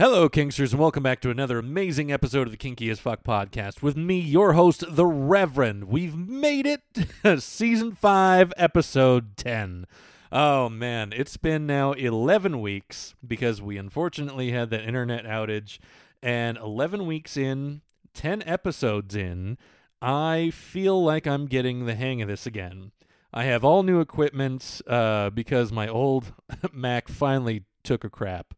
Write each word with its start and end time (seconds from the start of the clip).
Hello, 0.00 0.28
Kinksters, 0.28 0.70
and 0.70 0.78
welcome 0.78 1.02
back 1.02 1.20
to 1.22 1.30
another 1.30 1.58
amazing 1.58 2.12
episode 2.12 2.46
of 2.46 2.52
the 2.52 2.56
Kinky 2.56 2.88
as 2.88 3.00
Fuck 3.00 3.24
podcast 3.24 3.82
with 3.82 3.96
me, 3.96 4.20
your 4.20 4.52
host, 4.52 4.84
the 4.88 5.04
Reverend. 5.04 5.88
We've 5.88 6.16
made 6.16 6.68
it, 6.68 6.82
season 7.42 7.96
five, 7.96 8.52
episode 8.56 9.36
10. 9.36 9.88
Oh 10.30 10.68
man, 10.68 11.12
it's 11.12 11.36
been 11.36 11.66
now 11.66 11.94
11 11.94 12.60
weeks 12.60 13.16
because 13.26 13.60
we 13.60 13.76
unfortunately 13.76 14.52
had 14.52 14.70
that 14.70 14.84
internet 14.84 15.24
outage, 15.24 15.80
and 16.22 16.56
11 16.58 17.04
weeks 17.04 17.36
in, 17.36 17.80
10 18.14 18.44
episodes 18.46 19.16
in, 19.16 19.58
I 20.00 20.50
feel 20.50 21.02
like 21.02 21.26
I'm 21.26 21.46
getting 21.46 21.86
the 21.86 21.96
hang 21.96 22.22
of 22.22 22.28
this 22.28 22.46
again. 22.46 22.92
I 23.34 23.46
have 23.46 23.64
all 23.64 23.82
new 23.82 23.98
equipment 23.98 24.80
uh, 24.86 25.30
because 25.30 25.72
my 25.72 25.88
old 25.88 26.34
Mac 26.72 27.08
finally 27.08 27.64
took 27.82 28.04
a 28.04 28.10
crap 28.10 28.54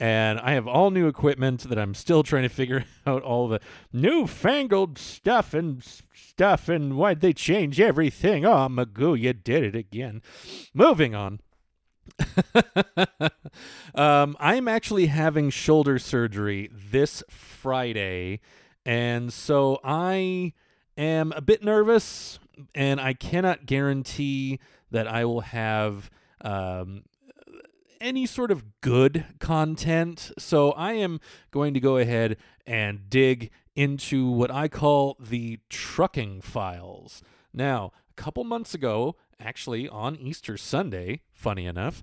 and 0.00 0.40
I 0.40 0.52
have 0.52 0.66
all 0.66 0.90
new 0.90 1.06
equipment 1.06 1.62
that 1.68 1.78
I'm 1.78 1.94
still 1.94 2.22
trying 2.22 2.44
to 2.44 2.48
figure 2.48 2.84
out 3.06 3.22
all 3.22 3.48
the 3.48 3.60
newfangled 3.92 4.98
stuff 4.98 5.54
and 5.54 5.82
stuff 6.14 6.68
and 6.68 6.96
why'd 6.96 7.20
they 7.20 7.32
change 7.32 7.80
everything? 7.80 8.44
Oh, 8.44 8.68
Magoo, 8.68 9.18
you 9.18 9.32
did 9.32 9.62
it 9.62 9.76
again. 9.76 10.22
Moving 10.74 11.14
on. 11.14 11.40
um, 13.94 14.36
I'm 14.40 14.68
actually 14.68 15.06
having 15.06 15.50
shoulder 15.50 15.98
surgery 15.98 16.70
this 16.72 17.22
Friday, 17.30 18.40
and 18.84 19.32
so 19.32 19.78
I 19.84 20.52
am 20.96 21.32
a 21.32 21.40
bit 21.40 21.62
nervous, 21.62 22.38
and 22.74 23.00
I 23.00 23.14
cannot 23.14 23.66
guarantee 23.66 24.58
that 24.90 25.06
I 25.06 25.24
will 25.24 25.40
have 25.40 26.10
um, 26.42 27.04
any 28.02 28.26
sort 28.26 28.50
of 28.50 28.80
good 28.80 29.24
content. 29.38 30.32
So 30.38 30.72
I 30.72 30.92
am 30.94 31.20
going 31.50 31.72
to 31.74 31.80
go 31.80 31.96
ahead 31.96 32.36
and 32.66 33.08
dig 33.08 33.50
into 33.74 34.30
what 34.30 34.50
I 34.50 34.68
call 34.68 35.16
the 35.18 35.60
trucking 35.70 36.42
files. 36.42 37.22
Now, 37.54 37.92
a 38.10 38.14
couple 38.14 38.44
months 38.44 38.74
ago, 38.74 39.16
actually 39.40 39.88
on 39.88 40.16
Easter 40.16 40.56
Sunday, 40.56 41.20
funny 41.32 41.66
enough, 41.66 42.02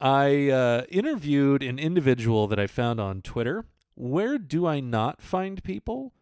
I 0.00 0.50
uh, 0.50 0.84
interviewed 0.88 1.62
an 1.62 1.78
individual 1.78 2.46
that 2.46 2.58
I 2.58 2.66
found 2.66 3.00
on 3.00 3.22
Twitter. 3.22 3.64
Where 3.94 4.38
do 4.38 4.66
I 4.66 4.78
not 4.78 5.20
find 5.20 5.62
people? 5.64 6.12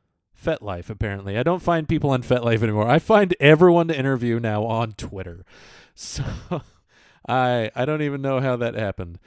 FetLife, 0.43 0.91
apparently. 0.91 1.37
I 1.39 1.43
don't 1.43 1.62
find 1.62 1.89
people 1.89 2.11
on 2.11 2.22
FetLife 2.22 2.62
anymore. 2.62 2.89
I 2.89 2.98
find 2.98 3.34
everyone 3.41 3.89
to 3.89 3.98
interview 3.98 4.39
now 4.39 4.65
on 4.65 4.93
Twitter. 4.93 5.45
So 5.98 6.22
I 7.28 7.70
I 7.74 7.84
don't 7.84 8.02
even 8.02 8.22
know 8.22 8.41
how 8.41 8.56
that 8.56 8.74
happened. 8.74 9.19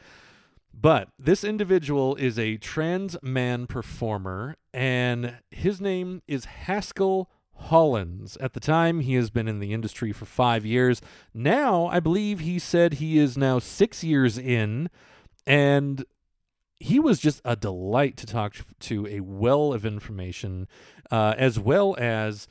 But 0.74 1.10
this 1.20 1.44
individual 1.44 2.16
is 2.16 2.40
a 2.40 2.58
trans 2.58 3.18
man 3.22 3.68
performer, 3.68 4.56
and 4.74 5.38
his 5.52 5.82
name 5.82 6.22
is 6.28 6.46
Haskell 6.46 7.30
Hollins. 7.54 8.38
At 8.38 8.54
the 8.54 8.62
time, 8.62 9.02
he 9.02 9.16
has 9.16 9.30
been 9.30 9.50
in 9.50 9.60
the 9.60 9.74
industry 9.74 10.14
for 10.14 10.26
five 10.26 10.66
years. 10.66 11.02
Now, 11.34 11.88
I 11.88 12.00
believe 12.00 12.40
he 12.40 12.60
said 12.60 12.94
he 12.94 13.18
is 13.18 13.38
now 13.38 13.60
six 13.60 14.04
years 14.04 14.38
in, 14.38 14.90
and 15.46 16.06
he 16.80 17.00
was 17.00 17.20
just 17.20 17.42
a 17.44 17.58
delight 17.58 18.16
to 18.18 18.26
talk 18.26 18.56
to, 18.80 19.08
a 19.08 19.20
well 19.20 19.74
of 19.74 19.86
information, 19.86 20.68
uh, 21.12 21.36
as 21.38 21.60
well 21.60 21.96
as 22.00 22.48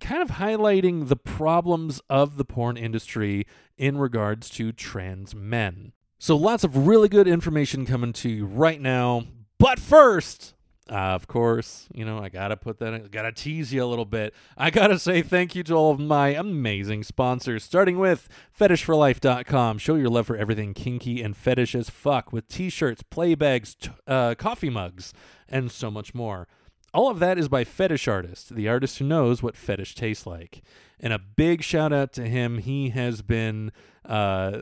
kind 0.00 0.22
of 0.22 0.36
highlighting 0.36 1.08
the 1.08 1.16
problems 1.16 2.00
of 2.08 2.36
the 2.36 2.44
porn 2.44 2.76
industry 2.76 3.46
in 3.76 3.98
regards 3.98 4.50
to 4.50 4.72
trans 4.72 5.34
men. 5.34 5.92
So, 6.18 6.36
lots 6.36 6.64
of 6.64 6.86
really 6.86 7.08
good 7.08 7.28
information 7.28 7.86
coming 7.86 8.12
to 8.14 8.28
you 8.28 8.46
right 8.46 8.80
now. 8.80 9.24
But 9.58 9.78
first, 9.78 10.54
uh, 10.90 10.94
of 10.94 11.26
course, 11.26 11.86
you 11.92 12.04
know, 12.04 12.18
I 12.18 12.28
gotta 12.28 12.56
put 12.56 12.78
that, 12.78 12.94
I 12.94 12.98
gotta 12.98 13.32
tease 13.32 13.72
you 13.72 13.84
a 13.84 13.86
little 13.86 14.04
bit. 14.04 14.34
I 14.56 14.70
gotta 14.70 14.98
say 14.98 15.22
thank 15.22 15.54
you 15.54 15.62
to 15.64 15.74
all 15.74 15.90
of 15.90 16.00
my 16.00 16.28
amazing 16.28 17.04
sponsors, 17.04 17.62
starting 17.62 17.98
with 17.98 18.28
FetishForLife.com. 18.58 19.78
Show 19.78 19.96
your 19.96 20.08
love 20.08 20.26
for 20.26 20.36
everything 20.36 20.74
kinky 20.74 21.22
and 21.22 21.36
fetish 21.36 21.74
as 21.74 21.90
fuck 21.90 22.32
with 22.32 22.48
t 22.48 22.70
shirts, 22.70 23.02
play 23.02 23.34
bags, 23.34 23.74
t- 23.74 23.90
uh, 24.06 24.34
coffee 24.36 24.70
mugs, 24.70 25.12
and 25.48 25.70
so 25.70 25.90
much 25.90 26.14
more. 26.14 26.48
All 26.94 27.10
of 27.10 27.18
that 27.18 27.38
is 27.38 27.48
by 27.48 27.64
Fetish 27.64 28.06
Artist, 28.08 28.54
the 28.54 28.68
artist 28.68 28.98
who 28.98 29.04
knows 29.04 29.42
what 29.42 29.56
fetish 29.56 29.94
tastes 29.94 30.26
like. 30.26 30.62
And 30.98 31.12
a 31.12 31.18
big 31.18 31.62
shout 31.62 31.92
out 31.92 32.14
to 32.14 32.26
him. 32.26 32.56
He 32.58 32.88
has 32.90 33.20
been 33.22 33.72
uh, 34.04 34.60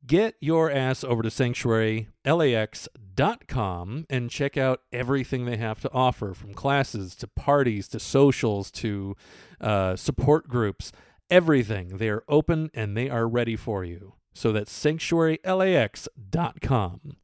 get 0.06 0.36
your 0.40 0.70
ass 0.70 1.04
over 1.04 1.22
to 1.22 1.28
sanctuarylax.com 1.28 4.06
and 4.08 4.30
check 4.30 4.56
out 4.56 4.80
everything 4.92 5.44
they 5.44 5.56
have 5.56 5.80
to 5.80 5.92
offer 5.92 6.32
from 6.34 6.54
classes 6.54 7.16
to 7.16 7.26
parties 7.26 7.88
to 7.88 7.98
socials 8.00 8.70
to 8.70 9.16
uh, 9.60 9.96
support 9.96 10.48
groups. 10.48 10.92
Everything. 11.30 11.98
They 11.98 12.08
are 12.08 12.24
open 12.28 12.70
and 12.74 12.96
they 12.96 13.10
are 13.10 13.28
ready 13.28 13.56
for 13.56 13.84
you. 13.84 14.14
So 14.32 14.52
that's 14.52 14.72
sanctuarylax.com. 14.72 17.16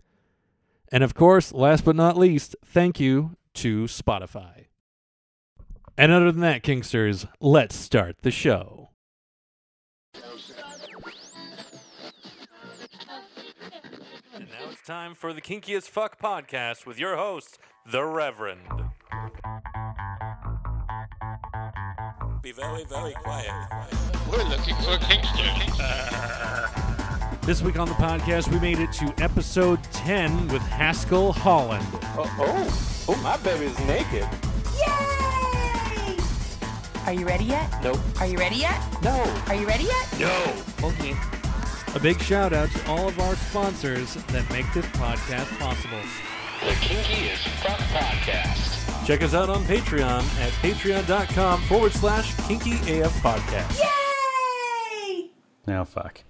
And 0.92 1.02
of 1.02 1.14
course, 1.14 1.52
last 1.52 1.84
but 1.84 1.96
not 1.96 2.16
least, 2.16 2.54
thank 2.64 3.00
you 3.00 3.36
to 3.54 3.84
Spotify. 3.84 4.66
And 5.98 6.12
other 6.12 6.30
than 6.30 6.42
that, 6.42 6.62
Kinksters, 6.62 7.26
let's 7.40 7.74
start 7.74 8.18
the 8.22 8.30
show. 8.30 8.90
And 14.34 14.48
now 14.50 14.68
it's 14.70 14.82
time 14.86 15.14
for 15.14 15.32
the 15.32 15.40
Kinky 15.40 15.74
as 15.74 15.88
Fuck 15.88 16.20
podcast 16.20 16.84
with 16.86 16.98
your 16.98 17.16
host, 17.16 17.58
the 17.90 18.04
Reverend. 18.04 18.60
Be 22.42 22.52
very, 22.52 22.84
very 22.84 23.14
quiet. 23.14 23.50
We're 24.30 24.44
looking 24.44 24.76
for 24.76 24.98
Kinksters. 24.98 26.86
This 27.46 27.62
week 27.62 27.78
on 27.78 27.86
the 27.86 27.94
podcast, 27.94 28.50
we 28.50 28.58
made 28.58 28.80
it 28.80 28.90
to 28.94 29.14
episode 29.22 29.80
10 29.92 30.48
with 30.48 30.62
Haskell 30.62 31.32
Holland. 31.32 31.86
Oh, 32.18 32.26
oh, 32.40 33.04
oh, 33.08 33.16
my 33.22 33.36
baby's 33.36 33.78
naked. 33.86 34.26
Yay! 34.76 36.16
Are 37.06 37.12
you 37.12 37.24
ready 37.24 37.44
yet? 37.44 37.72
Nope. 37.84 38.00
Are 38.18 38.26
you 38.26 38.36
ready 38.36 38.56
yet? 38.56 38.82
No. 39.00 39.12
Are 39.46 39.54
you 39.54 39.64
ready 39.64 39.84
yet? 39.84 40.18
No. 40.18 40.88
Okay. 40.88 41.14
A 41.94 42.00
big 42.00 42.20
shout 42.20 42.52
out 42.52 42.68
to 42.68 42.90
all 42.90 43.06
of 43.06 43.20
our 43.20 43.36
sponsors 43.36 44.14
that 44.14 44.50
make 44.50 44.66
this 44.74 44.86
podcast 44.86 45.56
possible. 45.60 46.00
The 46.64 46.72
Kinky 46.80 47.30
as 47.30 47.38
Fuck 47.62 47.78
Podcast. 47.78 49.06
Check 49.06 49.22
us 49.22 49.34
out 49.34 49.50
on 49.50 49.62
Patreon 49.66 50.22
at 50.40 50.50
patreon.com 50.62 51.62
forward 51.62 51.92
slash 51.92 52.34
kinky 52.48 53.00
AF 53.00 53.12
podcast. 53.22 53.78
Yay! 53.78 55.30
Now 55.68 55.84
fuck. 55.84 56.22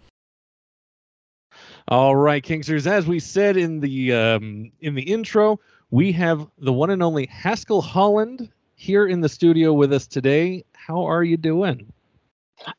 All 1.89 2.17
right, 2.17 2.43
Kinksters. 2.43 2.89
As 2.89 3.07
we 3.07 3.21
said 3.21 3.57
in 3.57 3.79
the 3.79 4.13
um, 4.13 4.73
in 4.81 4.97
the 4.97 5.03
intro, 5.03 5.61
we 5.91 6.11
have 6.13 6.49
the 6.59 6.73
one 6.73 6.91
and 6.91 7.01
only 7.01 7.27
Haskell 7.27 7.81
Holland 7.81 8.51
here 8.75 9.07
in 9.07 9.21
the 9.21 9.29
studio 9.29 9.73
with 9.73 9.93
us 9.93 10.09
today. 10.09 10.65
How 10.73 11.05
are 11.05 11.23
you 11.23 11.37
doing? 11.37 11.93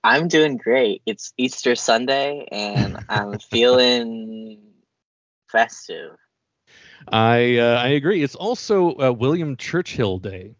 I'm 0.03 0.27
doing 0.27 0.57
great. 0.57 1.03
It's 1.05 1.33
Easter 1.37 1.75
Sunday 1.75 2.47
and 2.51 2.97
I'm 3.07 3.39
feeling 3.49 4.59
festive. 5.49 6.17
I 7.07 7.59
uh, 7.59 7.81
I 7.81 7.89
agree. 7.89 8.21
It's 8.23 8.35
also 8.35 8.93
uh, 8.97 9.11
William 9.11 9.55
Churchill 9.55 10.17
Day. 10.17 10.55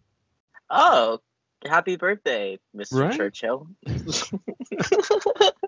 Oh, 0.70 1.20
happy 1.66 1.98
birthday, 1.98 2.60
Mr. 2.74 3.02
Right? 3.02 3.18
Churchill. 3.18 3.68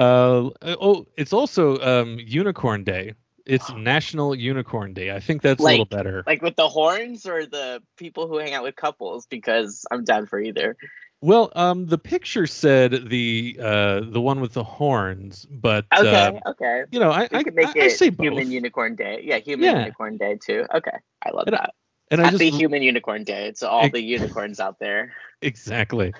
Uh, 0.00 0.50
oh, 0.62 1.06
it's 1.16 1.32
also 1.32 1.78
um, 1.80 2.18
Unicorn 2.18 2.84
Day. 2.84 3.14
It's 3.46 3.70
National 3.76 4.34
Unicorn 4.34 4.94
Day. 4.94 5.10
I 5.14 5.20
think 5.20 5.42
that's 5.42 5.60
a 5.60 5.64
little 5.64 5.84
better. 5.84 6.24
like 6.26 6.40
with 6.42 6.56
the 6.56 6.68
horns 6.68 7.26
or 7.26 7.44
the 7.46 7.82
people 7.96 8.26
who 8.28 8.38
hang 8.38 8.54
out 8.54 8.62
with 8.62 8.76
couples 8.76 9.26
because 9.26 9.84
I'm 9.90 10.04
down 10.04 10.26
for 10.26 10.40
either. 10.40 10.76
Well, 11.22 11.52
um, 11.54 11.84
the 11.86 11.98
picture 11.98 12.46
said 12.46 13.10
the 13.10 13.58
uh 13.62 14.00
the 14.00 14.22
one 14.22 14.40
with 14.40 14.54
the 14.54 14.64
horns, 14.64 15.44
but 15.50 15.84
Okay, 15.94 16.08
uh, 16.44 16.50
okay. 16.50 16.84
you 16.90 16.98
know, 16.98 17.10
I 17.10 17.28
We 17.30 17.38
I, 17.38 17.42
could 17.42 17.54
make 17.54 17.66
I, 17.76 17.80
I 17.80 17.84
it 17.84 17.90
say 17.90 18.08
both, 18.08 18.24
Human 18.24 18.50
Unicorn 18.50 18.96
Day. 18.96 19.20
Yeah, 19.22 19.36
Human 19.36 19.64
Yeah. 19.66 19.78
Unicorn 19.80 20.16
Day 20.16 20.38
too. 20.42 20.64
Okay, 20.74 20.96
I 21.26 21.30
love 21.34 21.44
And 21.46 21.56
I- 21.56 21.58
that. 21.58 21.74
and 22.10 22.20
I 22.22 22.24
Happy 22.30 22.48
just 22.48 22.58
Human 22.58 22.80
Unicorn 22.82 23.24
Day 23.24 23.52
to 23.58 23.68
all 23.68 23.84
Ex- 23.84 23.92
the 23.92 24.00
unicorns 24.02 24.60
out 24.60 24.78
there. 24.78 25.12
exactly, 25.42 26.14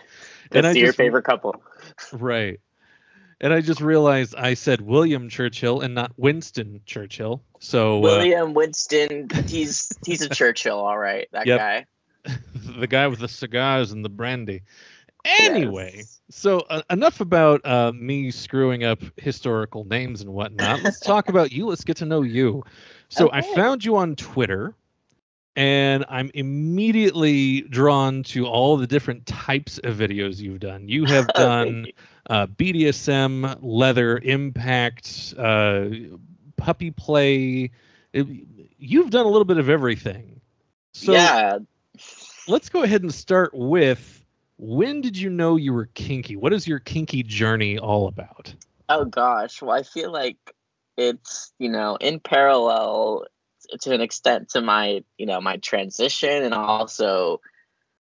That's 0.50 0.56
and 0.56 0.66
I 0.66 0.72
your 0.72 0.88
just 0.88 0.98
favorite 0.98 1.24
couple. 1.24 1.62
right, 2.12 2.60
and 3.40 3.52
I 3.52 3.60
just 3.60 3.80
realized 3.80 4.34
I 4.36 4.54
said 4.54 4.80
William 4.80 5.28
Churchill 5.28 5.80
and 5.80 5.94
not 5.94 6.12
Winston 6.16 6.80
Churchill. 6.86 7.42
So 7.58 7.98
uh, 7.98 8.00
William 8.00 8.54
Winston, 8.54 9.28
he's 9.48 9.96
he's 10.04 10.22
a 10.22 10.28
Churchill, 10.28 10.78
all 10.78 10.98
right. 10.98 11.28
That 11.32 11.46
Yep. 11.46 11.58
guy. 11.58 11.86
the 12.54 12.86
guy 12.86 13.06
with 13.06 13.18
the 13.20 13.28
cigars 13.28 13.92
and 13.92 14.04
the 14.04 14.08
brandy. 14.10 14.62
Anyway, 15.24 15.92
Yes. 15.96 16.20
so 16.30 16.60
uh, 16.60 16.82
enough 16.90 17.20
about 17.20 17.64
uh, 17.64 17.92
me 17.94 18.30
screwing 18.30 18.84
up 18.84 19.00
historical 19.16 19.84
names 19.84 20.22
and 20.22 20.30
whatnot. 20.32 20.80
Let's 20.84 21.00
talk 21.00 21.28
about 21.28 21.52
you. 21.52 21.66
Let's 21.66 21.84
get 21.84 21.98
to 21.98 22.06
know 22.06 22.22
you. 22.22 22.62
So 23.08 23.30
I 23.32 23.42
found 23.42 23.84
you 23.84 23.96
on 23.96 24.16
Twitter, 24.16 24.74
and 25.56 26.04
I'm 26.08 26.30
immediately 26.32 27.62
drawn 27.62 28.22
to 28.24 28.46
all 28.46 28.76
the 28.76 28.86
different 28.86 29.26
types 29.26 29.78
of 29.78 29.96
videos 29.96 30.38
you've 30.38 30.60
done. 30.60 30.88
You 30.88 31.04
have 31.06 31.26
done 31.34 31.84
you. 31.86 31.92
Uh, 32.30 32.46
BDSM, 32.46 33.58
leather, 33.60 34.16
impact, 34.18 35.34
uh, 35.36 35.86
puppy 36.56 36.92
play. 36.92 37.72
It- 38.12 38.26
you've 38.78 39.10
done 39.10 39.26
a 39.26 39.28
little 39.28 39.44
bit 39.44 39.58
of 39.58 39.68
everything. 39.68 40.40
So 40.94 41.12
yeah, 41.12 41.58
let's 42.46 42.68
go 42.68 42.82
ahead 42.84 43.02
and 43.02 43.12
start 43.12 43.50
with 43.52 44.24
when 44.58 45.00
did 45.00 45.16
you 45.16 45.28
know 45.28 45.56
you 45.56 45.72
were 45.72 45.86
kinky? 45.86 46.36
What 46.36 46.52
is 46.52 46.68
your 46.68 46.78
kinky 46.78 47.22
journey 47.24 47.78
all 47.78 48.06
about? 48.06 48.54
Oh 48.88 49.04
gosh, 49.04 49.60
well 49.60 49.76
I 49.76 49.82
feel 49.82 50.12
like 50.12 50.38
it's 50.96 51.52
you 51.58 51.68
know 51.68 51.96
in 51.96 52.20
parallel 52.20 53.26
to 53.80 53.92
an 53.92 54.00
extent 54.00 54.50
to 54.50 54.60
my 54.60 55.02
you 55.18 55.26
know 55.26 55.40
my 55.40 55.56
transition 55.56 56.44
and 56.44 56.54
also 56.54 57.40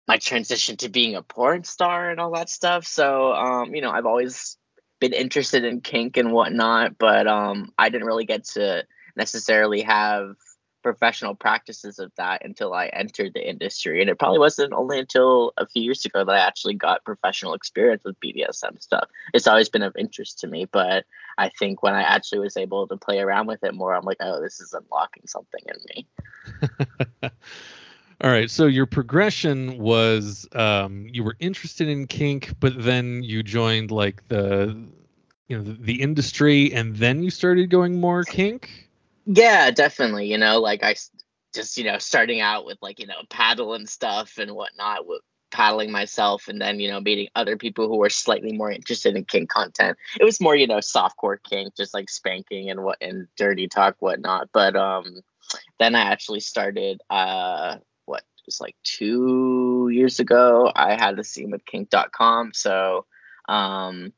my 0.07 0.17
transition 0.17 0.77
to 0.77 0.89
being 0.89 1.15
a 1.15 1.21
porn 1.21 1.63
star 1.63 2.09
and 2.09 2.19
all 2.19 2.31
that 2.31 2.49
stuff. 2.49 2.85
So 2.85 3.33
um 3.33 3.75
you 3.75 3.81
know 3.81 3.91
I've 3.91 4.05
always 4.05 4.57
been 4.99 5.13
interested 5.13 5.65
in 5.65 5.81
kink 5.81 6.17
and 6.17 6.31
whatnot, 6.31 6.97
but 6.97 7.27
um 7.27 7.71
I 7.77 7.89
didn't 7.89 8.07
really 8.07 8.25
get 8.25 8.45
to 8.55 8.85
necessarily 9.15 9.81
have 9.81 10.35
professional 10.83 11.33
practices 11.33 11.97
of 11.97 12.11
that 12.17 12.45
until 12.45 12.73
I 12.73 12.87
entered 12.87 13.33
the 13.33 13.49
industry. 13.49 14.01
And 14.01 14.09
it 14.09 14.19
probably 14.19 14.37
wasn't 14.37 14.73
only 14.73 14.99
until 14.99 15.53
a 15.57 15.65
few 15.65 15.81
years 15.81 16.05
ago 16.05 16.23
that 16.23 16.35
I 16.35 16.45
actually 16.45 16.75
got 16.75 17.05
professional 17.05 17.55
experience 17.55 18.03
with 18.03 18.19
BDSM 18.19 18.81
stuff. 18.81 19.09
It's 19.33 19.47
always 19.47 19.69
been 19.69 19.81
of 19.81 19.95
interest 19.97 20.39
to 20.39 20.47
me, 20.47 20.65
but 20.65 21.05
I 21.37 21.49
think 21.49 21.81
when 21.81 21.95
I 21.95 22.03
actually 22.03 22.39
was 22.39 22.57
able 22.57 22.87
to 22.87 22.97
play 22.97 23.19
around 23.19 23.47
with 23.47 23.63
it 23.63 23.73
more, 23.73 23.95
I'm 23.95 24.03
like, 24.03 24.17
oh, 24.19 24.41
this 24.41 24.59
is 24.59 24.73
unlocking 24.73 25.23
something 25.25 25.61
in 25.67 25.85
me. 25.95 26.07
All 28.21 28.31
right, 28.31 28.49
so 28.49 28.67
your 28.67 28.85
progression 28.85 29.77
was 29.77 30.47
um, 30.53 31.07
you 31.11 31.23
were 31.23 31.35
interested 31.39 31.87
in 31.87 32.07
kink, 32.07 32.53
but 32.59 32.73
then 32.81 33.23
you 33.23 33.43
joined 33.43 33.91
like 33.91 34.27
the 34.27 34.77
you 35.47 35.57
know 35.57 35.63
the, 35.63 35.73
the 35.73 36.01
industry, 36.01 36.73
and 36.73 36.95
then 36.95 37.23
you 37.23 37.29
started 37.29 37.69
going 37.69 37.99
more 37.99 38.23
kink. 38.23 38.89
Yeah, 39.25 39.71
definitely. 39.71 40.27
You 40.27 40.37
know, 40.37 40.59
like 40.59 40.83
I 40.83 40.95
just, 41.53 41.77
you 41.77 41.85
know, 41.85 41.97
starting 41.97 42.41
out 42.41 42.65
with 42.65 42.77
like, 42.81 42.99
you 42.99 43.07
know, 43.07 43.21
paddle 43.29 43.73
and 43.73 43.87
stuff 43.87 44.37
and 44.37 44.51
whatnot, 44.51 45.07
with 45.07 45.21
paddling 45.51 45.91
myself 45.91 46.47
and 46.47 46.59
then, 46.59 46.79
you 46.79 46.89
know, 46.89 46.99
meeting 46.99 47.27
other 47.35 47.57
people 47.57 47.87
who 47.87 47.97
were 47.97 48.09
slightly 48.09 48.51
more 48.51 48.71
interested 48.71 49.15
in 49.15 49.23
kink 49.23 49.49
content. 49.49 49.97
It 50.19 50.23
was 50.23 50.41
more, 50.41 50.55
you 50.55 50.67
know, 50.67 50.77
softcore 50.77 51.37
kink, 51.41 51.75
just 51.75 51.93
like 51.93 52.09
spanking 52.09 52.69
and 52.69 52.83
what 52.83 52.97
and 53.01 53.27
dirty 53.37 53.67
talk, 53.67 53.95
whatnot. 53.99 54.49
But 54.51 54.75
um 54.75 55.21
then 55.79 55.95
I 55.95 56.01
actually 56.01 56.39
started 56.39 57.01
uh 57.09 57.77
what 58.43 58.51
just 58.51 58.61
like 58.61 58.75
two 58.83 59.89
years 59.91 60.19
ago, 60.19 60.71
I 60.73 60.95
had 60.95 61.17
a 61.19 61.23
scene 61.23 61.51
with 61.51 61.65
kink.com. 61.65 62.53
So 62.53 63.05
um 63.49 64.13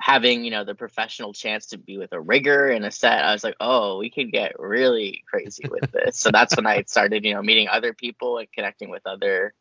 having 0.00 0.44
you 0.44 0.50
know 0.50 0.64
the 0.64 0.74
professional 0.74 1.32
chance 1.32 1.66
to 1.66 1.78
be 1.78 1.96
with 1.98 2.12
a 2.12 2.20
rigger 2.20 2.66
and 2.66 2.84
a 2.84 2.90
set 2.90 3.24
i 3.24 3.32
was 3.32 3.44
like 3.44 3.54
oh 3.60 3.96
we 3.96 4.10
could 4.10 4.32
get 4.32 4.58
really 4.58 5.22
crazy 5.30 5.62
with 5.70 5.92
this 5.92 6.18
so 6.18 6.32
that's 6.32 6.56
when 6.56 6.66
i 6.66 6.82
started 6.82 7.24
you 7.24 7.32
know 7.32 7.40
meeting 7.40 7.68
other 7.68 7.94
people 7.94 8.38
and 8.38 8.50
connecting 8.52 8.90
with 8.90 9.06
other 9.06 9.54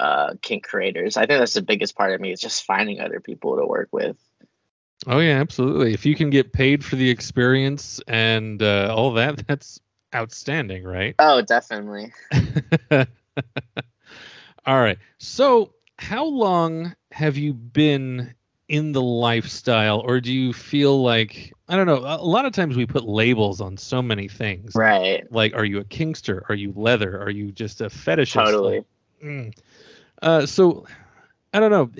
uh 0.00 0.32
kink 0.40 0.66
creators 0.66 1.18
i 1.18 1.26
think 1.26 1.38
that's 1.38 1.52
the 1.52 1.60
biggest 1.60 1.94
part 1.94 2.14
of 2.14 2.20
me 2.20 2.32
is 2.32 2.40
just 2.40 2.64
finding 2.64 2.98
other 2.98 3.20
people 3.20 3.56
to 3.56 3.66
work 3.66 3.90
with 3.92 4.16
Oh 5.06 5.20
yeah, 5.20 5.38
absolutely. 5.40 5.94
If 5.94 6.04
you 6.06 6.16
can 6.16 6.28
get 6.28 6.52
paid 6.52 6.84
for 6.84 6.96
the 6.96 7.08
experience 7.08 8.00
and 8.08 8.60
uh, 8.60 8.92
all 8.92 9.12
that, 9.12 9.46
that's 9.46 9.80
outstanding, 10.12 10.82
right? 10.82 11.14
oh 11.20 11.42
definitely 11.42 12.12
All 14.66 14.80
right. 14.80 14.98
So, 15.18 15.72
how 15.98 16.24
long 16.24 16.94
have 17.12 17.36
you 17.36 17.54
been 17.54 18.34
in 18.68 18.92
the 18.92 19.02
lifestyle, 19.02 20.00
or 20.00 20.20
do 20.20 20.32
you 20.32 20.52
feel 20.52 21.02
like 21.02 21.52
I 21.68 21.76
don't 21.76 21.86
know? 21.86 21.98
A 21.98 22.22
lot 22.24 22.44
of 22.44 22.52
times 22.52 22.76
we 22.76 22.86
put 22.86 23.04
labels 23.04 23.60
on 23.60 23.76
so 23.76 24.02
many 24.02 24.28
things. 24.28 24.74
right 24.74 25.24
Like, 25.30 25.54
are 25.54 25.64
you 25.64 25.78
a 25.78 25.84
kinkster? 25.84 26.42
Are 26.48 26.54
you 26.54 26.72
leather? 26.76 27.20
Are 27.20 27.30
you 27.30 27.50
just 27.52 27.80
a 27.80 27.86
fetishist? 27.86 28.44
totally 28.44 28.76
Like, 28.76 28.84
mm. 29.24 29.58
Uh, 30.20 30.46
so, 30.46 30.86
I 31.54 31.60
don't 31.60 31.70
know 31.70 31.90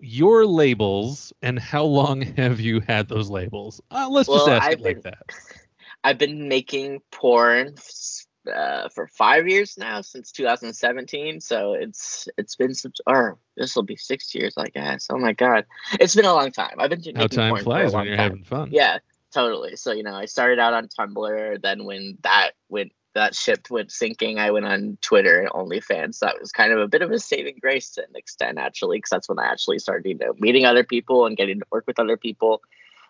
your 0.00 0.44
labels 0.46 1.32
and 1.42 1.58
how 1.58 1.84
long 1.84 2.20
have 2.36 2.60
you 2.60 2.80
had 2.80 3.08
those 3.08 3.30
labels? 3.30 3.80
Uh, 3.90 4.08
let's 4.10 4.28
just 4.28 4.48
ask 4.48 4.64
it 4.72 4.78
I've 4.78 4.82
like 4.82 5.02
been- 5.02 5.12
that. 5.12 5.22
i've 6.02 6.18
been 6.18 6.48
making 6.48 7.00
porn 7.10 7.74
uh, 8.52 8.88
for 8.88 9.06
five 9.08 9.48
years 9.48 9.76
now 9.78 10.00
since 10.00 10.32
2017 10.32 11.40
so 11.40 11.74
it's 11.74 12.28
it's 12.36 12.56
been 12.56 12.74
some 12.74 12.92
or 13.06 13.38
this 13.56 13.74
will 13.74 13.82
be 13.82 13.96
six 13.96 14.34
years 14.34 14.54
i 14.58 14.68
guess 14.68 15.06
oh 15.10 15.18
my 15.18 15.32
god 15.32 15.64
it's 16.00 16.14
been 16.14 16.24
a 16.24 16.34
long 16.34 16.50
time 16.50 16.74
i've 16.78 16.90
been 16.90 16.98
making 16.98 17.16
How 17.16 17.26
time 17.26 17.56
flies 17.56 17.92
when 17.92 18.06
you're 18.06 18.16
time. 18.16 18.30
having 18.30 18.44
fun. 18.44 18.68
Yeah, 18.70 18.98
totally. 19.32 19.76
So 19.76 19.92
you 19.92 20.02
know, 20.02 20.14
I 20.14 20.26
started 20.26 20.58
out 20.58 20.74
on 20.74 20.88
Tumblr. 20.88 21.62
Then 21.62 21.84
when 21.84 22.18
that 22.22 22.52
went 22.68 22.92
that 23.14 23.34
ship 23.34 23.70
went 23.70 23.92
sinking, 23.92 24.38
I 24.38 24.50
went 24.50 24.66
on 24.66 24.98
Twitter 25.00 25.40
and 25.40 25.50
OnlyFans. 25.50 26.18
That 26.18 26.40
was 26.40 26.50
kind 26.50 26.72
of 26.72 26.80
a 26.80 26.88
bit 26.88 27.02
of 27.02 27.10
a 27.10 27.18
saving 27.18 27.58
grace 27.60 27.90
to 27.90 28.02
an 28.02 28.16
extent, 28.16 28.58
actually, 28.58 28.98
because 28.98 29.10
that's 29.10 29.28
when 29.28 29.38
I 29.38 29.46
actually 29.46 29.78
started, 29.78 30.08
you 30.08 30.18
know, 30.18 30.34
meeting 30.38 30.64
other 30.64 30.82
people 30.82 31.26
and 31.26 31.36
getting 31.36 31.60
to 31.60 31.66
work 31.70 31.84
with 31.86 32.00
other 32.00 32.16
people. 32.16 32.60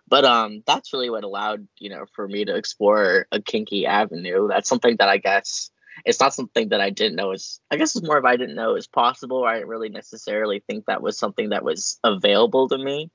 But 0.06 0.24
um, 0.24 0.62
that's 0.66 0.92
really 0.92 1.10
what 1.10 1.24
allowed 1.24 1.66
you 1.78 1.90
know 1.90 2.04
for 2.14 2.26
me 2.28 2.44
to 2.44 2.56
explore 2.56 3.26
a 3.32 3.40
kinky 3.40 3.86
avenue. 3.86 4.48
That's 4.48 4.68
something 4.68 4.96
that 4.98 5.08
I 5.08 5.18
guess 5.18 5.70
it's 6.04 6.20
not 6.20 6.34
something 6.34 6.70
that 6.70 6.80
I 6.80 6.90
didn't 6.90 7.16
know 7.16 7.32
is. 7.32 7.60
I 7.70 7.76
guess 7.76 7.96
it's 7.96 8.06
more 8.06 8.18
of 8.18 8.24
I 8.24 8.36
didn't 8.36 8.56
know 8.56 8.74
is 8.76 8.86
possible. 8.86 9.44
I 9.44 9.54
didn't 9.54 9.68
really 9.68 9.88
necessarily 9.88 10.62
think 10.66 10.86
that 10.86 11.02
was 11.02 11.18
something 11.18 11.50
that 11.50 11.64
was 11.64 11.98
available 12.04 12.68
to 12.68 12.78
me 12.78 13.10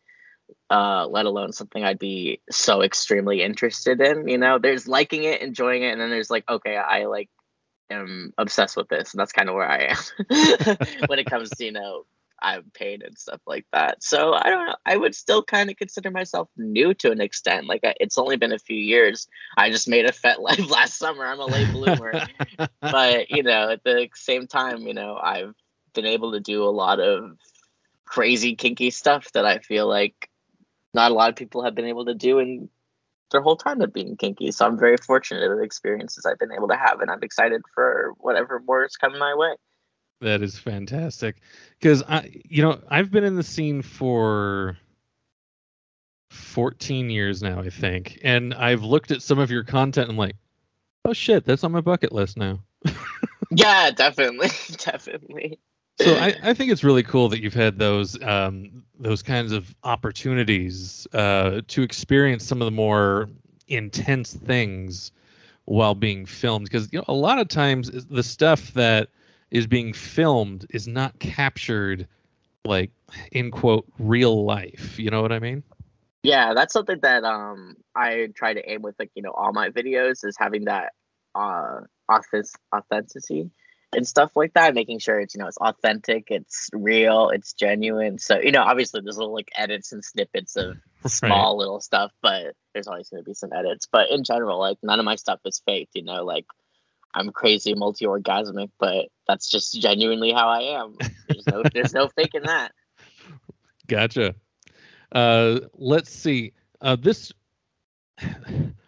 uh, 0.70 1.08
let 1.08 1.26
alone 1.26 1.52
something 1.52 1.84
I'd 1.84 2.00
be 2.00 2.42
so 2.50 2.82
extremely 2.82 3.42
interested 3.42 4.02
in. 4.02 4.28
You 4.28 4.38
know, 4.38 4.60
there's 4.60 4.88
liking 4.88 5.24
it, 5.24 5.42
enjoying 5.42 5.84
it, 5.84 5.92
and 5.92 6.02
then 6.02 6.10
there's 6.10 6.30
like, 6.30 6.50
okay, 6.50 6.76
I 6.76 7.06
like 7.06 7.30
am 7.90 8.34
obsessed 8.38 8.78
with 8.78 8.88
this, 8.88 9.14
and 9.14 9.20
that's 9.20 9.32
kind 9.32 9.50
of 9.50 9.56
where 9.56 9.70
I 9.70 9.96
am 9.96 10.78
when 11.08 11.20
it 11.20 11.26
comes 11.26 11.50
to 11.52 11.66
you 11.66 11.72
know 11.72 12.06
I'm 12.42 12.72
paid 12.74 13.04
and 13.04 13.18
stuff 13.18 13.42
like 13.46 13.66
that. 13.74 14.04
So 14.04 14.34
I 14.34 14.50
don't 14.50 14.68
know. 14.68 14.76
I 14.86 14.98
would 14.98 15.16
still 15.16 15.44
kind 15.44 15.70
of 15.70 15.78
consider 15.78 16.12
myself 16.12 16.50
new 16.58 16.94
to 16.96 17.12
an 17.12 17.22
extent. 17.22 17.68
Like 17.68 17.82
I, 17.84 17.94
it's 18.00 18.18
only 18.18 18.38
been 18.38 18.54
a 18.54 18.60
few 18.60 18.78
years. 18.78 19.28
I 19.58 19.70
just 19.70 19.88
made 19.88 20.06
a 20.06 20.12
FetLife 20.12 20.70
last 20.72 20.98
summer. 20.98 21.26
I'm 21.26 21.40
a 21.40 21.46
late 21.46 21.72
bloomer 21.72 22.28
but 22.82 23.30
you 23.30 23.44
know 23.44 23.70
at 23.70 23.84
the 23.84 24.10
same 24.14 24.48
time 24.48 24.88
you 24.88 24.94
know 24.94 25.18
i've 25.22 25.54
been 25.94 26.06
able 26.06 26.34
to 26.34 26.40
do 26.40 26.64
a 26.64 26.70
lot 26.70 27.00
of 27.00 27.38
crazy 28.06 28.56
kinky 28.56 28.90
stuff 28.90 29.32
that 29.34 29.46
i 29.46 29.60
feel 29.60 29.88
like 29.88 30.30
not 30.94 31.12
a 31.12 31.14
lot 31.14 31.30
of 31.30 31.36
people 31.36 31.64
have 31.64 31.76
been 31.76 31.86
able 31.86 32.06
to 32.06 32.16
do 32.16 32.40
in 32.40 32.70
their 33.32 33.42
whole 33.42 33.56
time 33.56 33.82
of 33.82 33.94
being 33.94 34.18
kinky 34.18 34.52
so 34.52 34.66
i'm 34.66 34.78
very 34.78 34.98
fortunate 34.98 35.50
of 35.50 35.58
the 35.58 35.64
experiences 35.64 36.26
i've 36.26 36.40
been 36.40 36.52
able 36.52 36.68
to 36.68 36.76
have 36.76 37.02
and 37.02 37.12
i'm 37.12 37.24
excited 37.24 37.62
for 37.74 38.14
whatever 38.18 38.62
more 38.66 38.86
is 38.86 38.96
coming 38.96 39.20
my 39.20 39.36
way 39.36 39.54
That 40.22 40.42
is 40.42 40.58
fantastic. 40.58 41.38
Because 41.80 42.04
I, 42.04 42.30
you 42.46 42.62
know, 42.64 42.80
I've 42.90 43.12
been 43.12 43.24
in 43.24 43.36
the 43.36 43.44
scene 43.44 43.82
for 43.82 44.78
14 46.32 47.10
years 47.10 47.42
now, 47.42 47.60
I 47.60 47.70
think, 47.70 48.20
and 48.24 48.54
I've 48.54 48.84
looked 48.84 49.12
at 49.12 49.22
some 49.22 49.40
of 49.40 49.50
your 49.50 49.64
content. 49.64 50.10
and 50.10 50.14
I'm 50.14 50.18
like, 50.18 50.36
oh 51.06 51.14
shit, 51.14 51.46
that's 51.46 51.64
on 51.64 51.72
my 51.72 51.82
bucket 51.82 52.12
list 52.12 52.38
now. 52.38 52.60
yeah 53.52 53.92
definitely 53.92 54.50
definitely 54.78 55.60
So 56.02 56.16
I, 56.16 56.36
I 56.44 56.54
think 56.54 56.72
it's 56.72 56.84
really 56.84 57.04
cool 57.04 57.30
that 57.30 57.42
you've 57.42 57.54
had 57.54 57.78
those 57.78 58.22
um, 58.24 58.84
those 59.00 59.22
kinds 59.22 59.52
of 59.52 59.74
opportunities 59.84 61.08
uh, 61.14 61.62
to 61.68 61.82
experience 61.82 62.46
some 62.46 62.62
of 62.62 62.66
the 62.66 62.72
more 62.72 63.30
intense 63.68 64.34
things 64.34 65.12
while 65.66 65.96
being 65.96 66.26
filmed. 66.26 66.66
Because 66.66 66.92
you 66.94 67.00
know, 67.00 67.06
a 67.08 67.14
lot 67.14 67.40
of 67.40 67.48
times 67.48 67.90
the 67.90 68.24
stuff 68.24 68.74
that 68.74 69.10
is 69.52 69.68
being 69.68 69.94
filmed 69.94 70.66
is 70.70 70.88
not 70.88 71.20
captured 71.20 72.08
like 72.66 72.92
in 73.32 73.52
quote 73.52 73.86
real 73.98 74.46
life. 74.46 75.00
You 75.00 75.10
know 75.10 75.22
what 75.22 75.32
I 75.32 75.40
mean? 75.40 75.64
Yeah, 76.24 76.54
that's 76.54 76.74
something 76.74 77.00
that 77.02 77.24
um 77.24 77.76
I 77.96 78.28
try 78.36 78.54
to 78.54 78.70
aim 78.70 78.82
with 78.82 78.96
like 79.00 79.12
you 79.16 79.24
know 79.24 79.32
all 79.32 79.54
my 79.54 79.70
videos 79.70 80.26
is 80.26 80.36
having 80.38 80.66
that 80.66 80.94
uh 81.36 81.82
office 82.08 82.54
authenticity 82.76 83.52
and 83.92 84.08
stuff 84.08 84.32
like 84.36 84.54
that, 84.54 84.76
making 84.76 85.00
sure 85.00 85.20
it's 85.20 85.34
you 85.34 85.40
know 85.40 85.48
it's 85.48 85.58
authentic, 85.58 86.28
it's 86.30 86.70
real, 86.74 87.30
it's 87.30 87.54
genuine. 87.54 88.20
So 88.20 88.40
you 88.40 88.52
know 88.52 88.62
obviously 88.62 89.02
there's 89.02 89.18
little 89.18 89.34
like 89.34 89.50
edits 89.56 89.92
and 89.92 90.04
snippets 90.04 90.56
of 90.58 90.78
small 91.08 91.58
little 91.58 91.80
stuff, 91.80 92.12
but 92.22 92.56
there's 92.74 92.88
always 92.88 93.10
going 93.10 93.24
to 93.24 93.28
be 93.28 93.34
some 93.34 93.54
edits. 93.54 93.88
But 93.92 94.10
in 94.12 94.24
general, 94.24 94.60
like 94.60 94.78
none 94.84 95.00
of 95.00 95.06
my 95.06 95.16
stuff 95.16 95.40
is 95.46 95.62
faked. 95.66 95.96
You 95.96 96.04
know, 96.04 96.26
like 96.26 96.46
I'm 97.14 97.32
crazy 97.32 97.74
multi 97.74 98.06
orgasmic, 98.06 98.70
but 98.80 99.08
that's 99.28 99.50
just 99.50 99.80
genuinely 99.80 100.32
how 100.32 100.50
I 100.50 100.82
am. 100.82 100.96
There's 101.28 101.48
no 101.48 101.64
there's 101.74 101.94
no 101.94 102.08
faking 102.08 102.44
that. 102.44 102.72
Gotcha. 103.88 104.36
Uh, 105.12 105.62
let's 105.74 106.12
see. 106.12 106.54
Uh, 106.82 106.96
this 106.96 107.34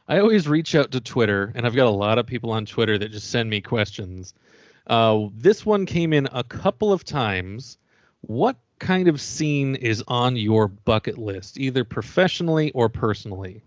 I 0.08 0.20
always 0.20 0.48
reach 0.48 0.76
out 0.76 0.92
to 0.92 1.02
Twitter, 1.02 1.52
and 1.56 1.66
I've 1.66 1.76
got 1.76 1.88
a 1.88 1.90
lot 1.90 2.18
of 2.18 2.26
people 2.26 2.52
on 2.52 2.66
Twitter 2.66 2.98
that 2.98 3.12
just 3.12 3.30
send 3.30 3.50
me 3.50 3.62
questions. 3.62 4.34
Uh, 4.88 5.28
this 5.34 5.66
one 5.66 5.86
came 5.86 6.12
in 6.12 6.28
a 6.32 6.44
couple 6.44 6.92
of 6.92 7.04
times. 7.04 7.78
What 8.22 8.58
kind 8.80 9.08
of 9.08 9.22
scene 9.22 9.76
is 9.76 10.04
on 10.08 10.36
your 10.36 10.68
bucket 10.68 11.18
list, 11.18 11.58
either 11.60 11.84
professionally 11.84 12.72
or 12.72 12.90
personally? 12.90 13.64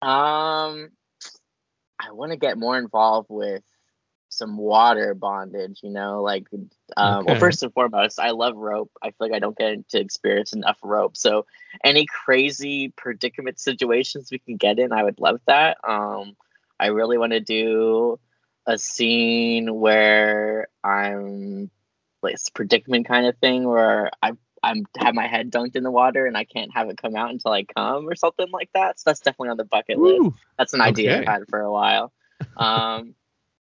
Um, 0.00 0.90
I 1.98 2.12
want 2.12 2.32
to 2.32 2.36
get 2.36 2.58
more 2.58 2.78
involved 2.78 3.28
with 3.30 3.64
some 4.34 4.56
water 4.56 5.14
bondage, 5.14 5.80
you 5.82 5.90
know, 5.90 6.22
like 6.22 6.46
um 6.96 7.24
Okay. 7.24 7.26
well 7.26 7.36
first 7.36 7.62
and 7.62 7.72
foremost, 7.72 8.18
I 8.20 8.30
love 8.30 8.56
rope. 8.56 8.90
I 9.02 9.08
feel 9.08 9.16
like 9.28 9.32
I 9.32 9.38
don't 9.38 9.56
get 9.56 9.88
to 9.90 10.00
experience 10.00 10.52
enough 10.52 10.78
rope. 10.82 11.16
So 11.16 11.46
any 11.84 12.06
crazy 12.06 12.88
predicament 12.96 13.58
situations 13.60 14.30
we 14.30 14.38
can 14.38 14.56
get 14.56 14.78
in, 14.78 14.92
I 14.92 15.02
would 15.02 15.20
love 15.20 15.40
that. 15.46 15.78
Um 15.88 16.36
I 16.78 16.88
really 16.88 17.18
want 17.18 17.32
to 17.32 17.40
do 17.40 18.18
a 18.66 18.78
scene 18.78 19.74
where 19.74 20.68
I'm 20.82 21.70
like 22.22 22.34
it's 22.34 22.48
a 22.48 22.52
predicament 22.52 23.06
kind 23.06 23.26
of 23.26 23.36
thing 23.38 23.64
where 23.68 24.10
I 24.22 24.32
I'm 24.62 24.84
have 24.98 25.14
my 25.14 25.26
head 25.26 25.50
dunked 25.52 25.76
in 25.76 25.82
the 25.84 25.90
water 25.90 26.26
and 26.26 26.36
I 26.36 26.44
can't 26.44 26.72
have 26.74 26.88
it 26.88 26.96
come 26.96 27.16
out 27.16 27.30
until 27.30 27.52
I 27.52 27.64
come 27.64 28.08
or 28.08 28.14
something 28.16 28.50
like 28.50 28.70
that. 28.74 28.98
So 28.98 29.10
that's 29.10 29.20
definitely 29.20 29.50
on 29.50 29.56
the 29.58 29.64
bucket 29.64 30.00
list 30.00 30.30
that's 30.58 30.72
an 30.74 30.80
idea 30.80 31.12
Okay. 31.12 31.16
I've 31.16 31.26
had 31.26 31.48
for 31.48 31.60
a 31.60 31.72
while. 31.72 32.12
Um, 32.56 33.14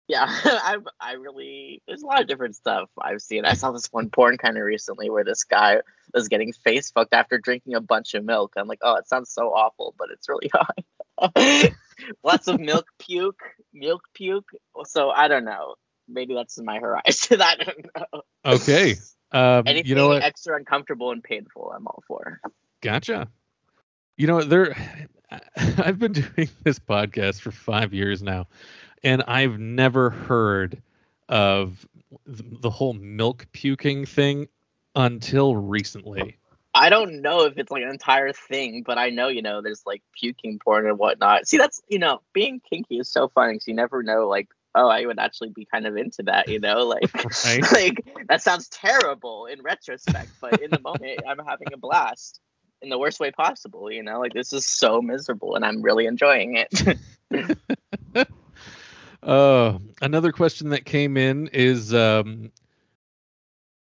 yeah, 0.08 0.26
I 0.28 0.76
I 1.00 1.12
really 1.14 1.82
there's 1.86 2.02
a 2.02 2.06
lot 2.06 2.20
of 2.20 2.28
different 2.28 2.56
stuff 2.56 2.88
I've 3.00 3.22
seen. 3.22 3.44
I 3.44 3.54
saw 3.54 3.72
this 3.72 3.88
one 3.92 4.10
porn 4.10 4.38
kind 4.38 4.56
of 4.56 4.64
recently 4.64 5.10
where 5.10 5.24
this 5.24 5.44
guy 5.44 5.78
was 6.14 6.28
getting 6.28 6.52
face 6.52 6.90
fucked 6.90 7.14
after 7.14 7.38
drinking 7.38 7.74
a 7.74 7.80
bunch 7.80 8.14
of 8.14 8.24
milk. 8.24 8.54
I'm 8.56 8.68
like, 8.68 8.80
oh, 8.82 8.96
it 8.96 9.08
sounds 9.08 9.30
so 9.30 9.48
awful, 9.48 9.94
but 9.98 10.10
it's 10.10 10.28
really 10.28 10.50
hot. 10.54 11.72
Lots 12.22 12.46
of 12.48 12.60
milk 12.60 12.86
puke, 12.98 13.42
milk 13.72 14.02
puke. 14.14 14.50
So 14.84 15.10
I 15.10 15.28
don't 15.28 15.44
know. 15.44 15.74
Maybe 16.08 16.34
that's 16.34 16.56
in 16.58 16.64
my 16.64 16.78
horizon. 16.78 17.42
I 17.42 17.56
don't 17.56 17.86
know. 17.96 18.22
Okay. 18.44 18.94
Um, 19.32 19.64
Anything 19.66 19.88
you 19.88 19.94
know 19.96 20.08
what? 20.08 20.22
extra 20.22 20.56
uncomfortable 20.56 21.10
and 21.10 21.22
painful, 21.22 21.72
I'm 21.74 21.86
all 21.88 22.02
for. 22.06 22.40
Gotcha. 22.80 23.28
You 24.16 24.28
know, 24.28 24.42
there 24.42 24.76
I've 25.56 25.98
been 25.98 26.12
doing 26.12 26.48
this 26.62 26.78
podcast 26.78 27.40
for 27.40 27.50
5 27.50 27.92
years 27.92 28.22
now 28.22 28.46
and 29.02 29.22
I've 29.26 29.58
never 29.58 30.10
heard 30.10 30.82
of 31.28 31.86
the 32.26 32.70
whole 32.70 32.92
milk 32.94 33.46
puking 33.52 34.06
thing 34.06 34.48
until 34.94 35.56
recently. 35.56 36.38
I 36.74 36.90
don't 36.90 37.22
know 37.22 37.46
if 37.46 37.56
it's 37.56 37.70
like 37.70 37.82
an 37.82 37.88
entire 37.88 38.32
thing, 38.32 38.82
but 38.84 38.98
I 38.98 39.08
know, 39.08 39.28
you 39.28 39.40
know, 39.40 39.62
there's 39.62 39.82
like 39.86 40.02
puking 40.12 40.58
porn 40.58 40.86
and 40.86 40.98
whatnot. 40.98 41.48
See, 41.48 41.56
that's, 41.56 41.80
you 41.88 41.98
know, 41.98 42.20
being 42.34 42.60
kinky 42.60 42.98
is 42.98 43.08
so 43.08 43.28
fun 43.28 43.52
because 43.52 43.66
you 43.66 43.74
never 43.74 44.02
know, 44.02 44.28
like, 44.28 44.48
oh, 44.74 44.88
I 44.88 45.06
would 45.06 45.18
actually 45.18 45.48
be 45.48 45.64
kind 45.64 45.86
of 45.86 45.96
into 45.96 46.24
that, 46.24 46.48
you 46.48 46.60
know? 46.60 46.84
Like, 46.86 47.14
Right. 47.44 47.62
like 47.72 48.04
that 48.28 48.42
sounds 48.42 48.68
terrible 48.68 49.46
in 49.46 49.62
retrospect, 49.62 50.28
but 50.40 50.60
in 50.60 50.70
the 50.70 50.80
moment, 50.80 51.20
I'm 51.26 51.38
having 51.38 51.72
a 51.72 51.78
blast 51.78 52.40
in 52.82 52.90
the 52.90 52.98
worst 52.98 53.20
way 53.20 53.30
possible, 53.30 53.90
you 53.90 54.02
know? 54.02 54.20
Like, 54.20 54.34
this 54.34 54.52
is 54.52 54.66
so 54.66 55.00
miserable 55.00 55.56
and 55.56 55.64
I'm 55.64 55.80
really 55.80 56.04
enjoying 56.04 56.56
it. 56.56 56.98
Uh, 59.22 59.78
another 60.02 60.32
question 60.32 60.70
that 60.70 60.84
came 60.84 61.16
in 61.16 61.48
is 61.48 61.92
um, 61.94 62.50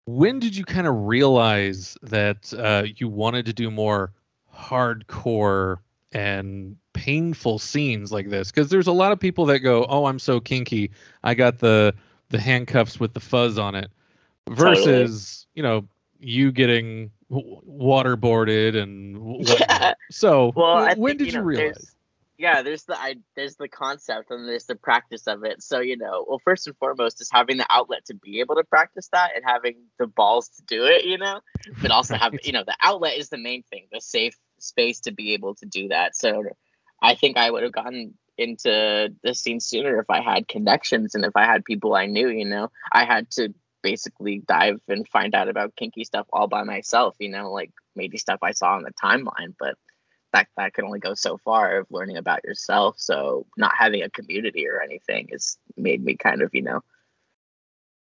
when 0.06 0.40
did 0.40 0.56
you 0.56 0.64
kind 0.64 0.88
of 0.88 1.06
realize 1.06 1.98
that 2.04 2.54
uh, 2.54 2.84
you 2.96 3.10
wanted 3.10 3.46
to 3.48 3.54
do 3.54 3.72
more 3.72 4.14
hardcore 4.56 5.78
and 6.12 6.78
painful 6.94 7.60
scenes 7.60 8.12
like 8.12 8.30
this? 8.30 8.52
Because 8.52 8.70
there's 8.70 8.88
a 8.88 8.92
lot 8.92 9.12
of 9.12 9.20
people 9.20 9.46
that 9.48 9.60
go, 9.60 9.86
"Oh, 9.90 10.06
I'm 10.06 10.20
so 10.20 10.40
kinky, 10.40 10.92
I 11.24 11.34
got 11.34 11.60
the 11.60 11.94
the 12.30 12.40
handcuffs 12.40 13.00
with 13.00 13.14
the 13.14 13.20
fuzz 13.20 13.58
on 13.58 13.76
it," 13.76 13.92
versus 14.50 15.48
you 15.56 15.64
know 15.64 15.88
you 16.20 16.52
getting 16.52 17.12
w- 17.30 17.62
waterboarded 17.68 18.82
and. 18.82 19.46
Yeah. 19.48 19.94
So 20.12 20.52
Well, 20.56 20.96
when 20.98 21.18
think, 21.18 21.18
did 21.18 21.28
you, 21.30 21.40
know, 21.40 21.42
realize? 21.42 21.95
Yeah, 22.38 22.64
there's 22.64 22.84
the 22.84 23.00
I, 23.00 23.16
there's 23.36 23.56
the 23.56 23.70
concept 23.70 24.30
and 24.30 24.48
there's 24.48 24.66
the 24.66 24.76
practice 24.76 25.26
of 25.28 25.46
it. 25.46 25.64
So 25.64 25.80
you 25.80 25.96
know, 25.96 26.26
well, 26.28 26.40
first 26.44 26.68
and 26.68 26.76
foremost 26.78 27.22
is 27.22 27.30
having 27.32 27.58
the 27.58 27.66
outlet 27.70 28.06
to 28.06 28.14
be 28.14 28.42
able 28.42 28.56
to 28.56 28.64
practice 28.64 29.08
that 29.14 29.36
and 29.36 29.44
having 29.46 29.76
the 30.00 30.08
balls 30.08 30.50
to 30.50 30.64
do 30.64 30.86
it. 30.86 31.06
You 31.06 31.18
know, 31.18 31.40
but 31.82 31.92
also 31.92 32.16
have 32.16 32.34
you 32.44 32.52
know 32.52 32.64
the 32.66 32.76
outlet 32.82 33.18
is 33.18 33.30
the 33.30 33.38
main 33.38 33.64
thing, 33.64 33.88
the 33.92 34.02
safe 34.02 34.36
space 34.60 35.00
to 35.02 35.14
be 35.14 35.34
able 35.34 35.56
to 35.56 35.66
do 35.66 35.88
that. 35.90 36.16
So 36.16 36.44
I 37.02 37.16
think 37.16 37.38
I 37.38 37.50
would 37.50 37.64
have 37.64 37.72
gotten 37.72 38.16
into 38.38 39.14
the 39.24 39.34
scene 39.34 39.62
sooner 39.62 40.00
if 40.00 40.10
I 40.10 40.22
had 40.22 40.48
connections 40.48 41.16
and 41.16 41.24
if 41.24 41.36
I 41.36 41.46
had 41.46 41.64
people 41.64 41.96
I 41.96 42.08
knew. 42.08 42.28
You 42.28 42.46
know, 42.46 42.70
I 42.92 43.06
had 43.06 43.32
to 43.32 43.54
basically 43.82 44.42
dive 44.46 44.82
and 44.90 45.08
find 45.08 45.36
out 45.36 45.48
about 45.48 45.76
kinky 45.76 46.04
stuff 46.04 46.28
all 46.34 46.48
by 46.48 46.64
myself. 46.64 47.16
You 47.20 47.30
know, 47.30 47.52
like 47.52 47.72
maybe 47.96 48.18
stuff 48.18 48.40
I 48.42 48.52
saw 48.52 48.76
on 48.76 48.84
the 48.84 48.92
timeline, 48.92 49.56
but 49.58 49.76
that 50.36 50.48
that 50.58 50.74
can 50.74 50.86
only 50.86 51.00
go 51.00 51.14
so 51.14 51.38
far 51.38 51.78
of 51.78 51.88
learning 51.90 52.18
about 52.18 52.44
yourself. 52.44 52.96
So 53.00 53.46
not 53.58 53.74
having 53.78 54.04
a 54.04 54.10
community 54.10 54.68
or 54.68 54.82
anything 54.82 55.30
has 55.32 55.58
made 55.78 56.04
me 56.04 56.16
kind 56.16 56.42
of, 56.42 56.54
you 56.54 56.62
know, 56.62 56.84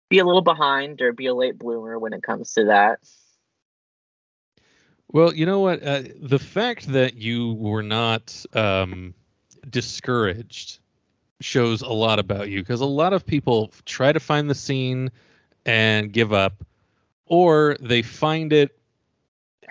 be 0.09 0.19
a 0.19 0.25
little 0.25 0.41
behind 0.41 1.01
or 1.01 1.13
be 1.13 1.27
a 1.27 1.35
late 1.35 1.57
bloomer 1.57 1.99
when 1.99 2.13
it 2.13 2.23
comes 2.23 2.53
to 2.53 2.65
that. 2.65 2.99
Well, 5.11 5.33
you 5.33 5.45
know 5.45 5.59
what? 5.59 5.83
Uh, 5.83 6.03
the 6.19 6.39
fact 6.39 6.87
that 6.87 7.13
you 7.15 7.53
were 7.53 7.83
not 7.83 8.43
um, 8.53 9.13
discouraged 9.69 10.79
shows 11.41 11.81
a 11.81 11.91
lot 11.91 12.17
about 12.17 12.49
you 12.49 12.59
because 12.59 12.81
a 12.81 12.85
lot 12.85 13.13
of 13.13 13.25
people 13.25 13.71
try 13.85 14.11
to 14.11 14.19
find 14.19 14.49
the 14.49 14.55
scene 14.55 15.11
and 15.65 16.11
give 16.11 16.33
up, 16.33 16.63
or 17.27 17.77
they 17.79 18.01
find 18.01 18.51
it 18.51 18.77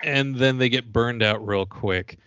and 0.03 0.35
then 0.35 0.57
they 0.57 0.69
get 0.69 0.91
burned 0.91 1.23
out 1.23 1.45
real 1.45 1.65
quick. 1.65 2.17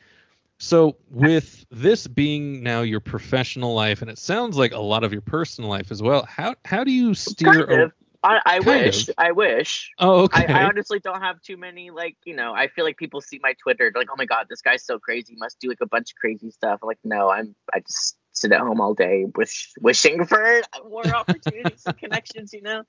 So, 0.58 0.96
with 1.10 1.64
this 1.70 2.06
being 2.06 2.62
now 2.62 2.82
your 2.82 3.00
professional 3.00 3.74
life, 3.74 4.02
and 4.02 4.10
it 4.10 4.18
sounds 4.18 4.56
like 4.56 4.72
a 4.72 4.80
lot 4.80 5.04
of 5.04 5.12
your 5.12 5.22
personal 5.22 5.70
life 5.70 5.90
as 5.90 6.02
well, 6.02 6.24
how 6.24 6.56
how 6.64 6.84
do 6.84 6.90
you 6.90 7.14
steer? 7.14 7.66
Kind 7.66 7.82
of. 7.82 7.92
I, 8.24 8.58
wish. 8.58 9.08
of. 9.08 9.14
I 9.16 9.30
wish. 9.30 9.92
oh, 10.00 10.24
okay. 10.24 10.46
I, 10.46 10.62
I 10.62 10.64
honestly 10.64 10.98
don't 10.98 11.22
have 11.22 11.40
too 11.40 11.56
many 11.56 11.90
like 11.90 12.16
you 12.24 12.34
know 12.34 12.52
I 12.52 12.66
feel 12.66 12.84
like 12.84 12.96
people 12.96 13.20
see 13.20 13.38
my 13.40 13.54
Twitter 13.62 13.92
like 13.94 14.08
oh 14.10 14.16
my 14.18 14.26
god 14.26 14.46
this 14.50 14.60
guy's 14.60 14.84
so 14.84 14.98
crazy 14.98 15.34
he 15.34 15.38
must 15.38 15.60
do 15.60 15.68
like 15.68 15.80
a 15.80 15.86
bunch 15.86 16.10
of 16.10 16.16
crazy 16.16 16.50
stuff 16.50 16.80
I'm 16.82 16.88
like 16.88 16.98
no 17.04 17.30
I'm 17.30 17.54
I 17.72 17.78
just 17.78 18.18
sit 18.32 18.50
at 18.50 18.58
home 18.60 18.80
all 18.80 18.92
day 18.92 19.26
wish 19.36 19.70
wishing 19.80 20.24
for 20.26 20.60
more 20.90 21.06
opportunities 21.06 21.84
and 21.86 21.96
connections 21.96 22.52
you 22.52 22.60
know 22.60 22.82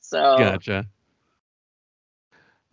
so 0.00 0.38
Gotcha. 0.38 0.86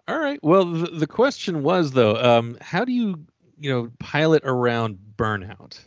All 0.09 0.17
right. 0.17 0.39
Well, 0.41 0.65
the, 0.65 0.87
the 0.87 1.07
question 1.07 1.61
was 1.61 1.91
though, 1.91 2.15
um, 2.15 2.57
how 2.61 2.83
do 2.83 2.91
you, 2.91 3.27
you 3.59 3.71
know, 3.71 3.91
pilot 3.99 4.43
around 4.45 4.99
burnout? 5.17 5.79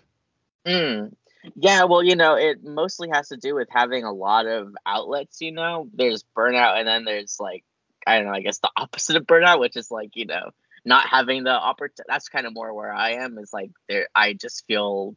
Mm. 0.66 1.14
Yeah, 1.56 1.84
well, 1.84 2.02
you 2.02 2.14
know, 2.14 2.36
it 2.36 2.62
mostly 2.62 3.08
has 3.12 3.28
to 3.28 3.36
do 3.36 3.54
with 3.54 3.68
having 3.70 4.04
a 4.04 4.12
lot 4.12 4.46
of 4.46 4.74
outlets, 4.86 5.40
you 5.40 5.52
know. 5.52 5.88
There's 5.92 6.24
burnout 6.36 6.78
and 6.78 6.86
then 6.86 7.04
there's 7.04 7.38
like 7.40 7.64
I 8.06 8.16
don't 8.16 8.26
know, 8.26 8.34
I 8.34 8.40
guess 8.40 8.58
the 8.58 8.70
opposite 8.76 9.16
of 9.16 9.26
burnout, 9.26 9.60
which 9.60 9.76
is 9.76 9.90
like, 9.90 10.14
you 10.14 10.26
know, 10.26 10.50
not 10.84 11.08
having 11.08 11.44
the 11.44 11.50
opportunity. 11.50 12.04
That's 12.08 12.28
kind 12.28 12.46
of 12.46 12.54
more 12.54 12.72
where 12.72 12.92
I 12.92 13.12
am 13.12 13.38
is 13.38 13.52
like 13.52 13.70
there 13.88 14.08
I 14.14 14.34
just 14.34 14.66
feel 14.66 15.16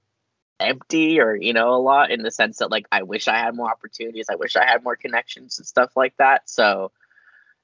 empty 0.60 1.20
or, 1.20 1.36
you 1.36 1.54
know, 1.54 1.74
a 1.74 1.82
lot 1.82 2.12
in 2.12 2.22
the 2.22 2.32
sense 2.32 2.58
that 2.58 2.72
like 2.72 2.86
I 2.92 3.04
wish 3.04 3.28
I 3.28 3.38
had 3.38 3.56
more 3.56 3.70
opportunities, 3.70 4.28
I 4.30 4.36
wish 4.36 4.56
I 4.56 4.66
had 4.66 4.84
more 4.84 4.96
connections 4.96 5.60
and 5.60 5.68
stuff 5.68 5.92
like 5.96 6.16
that. 6.18 6.50
So 6.50 6.92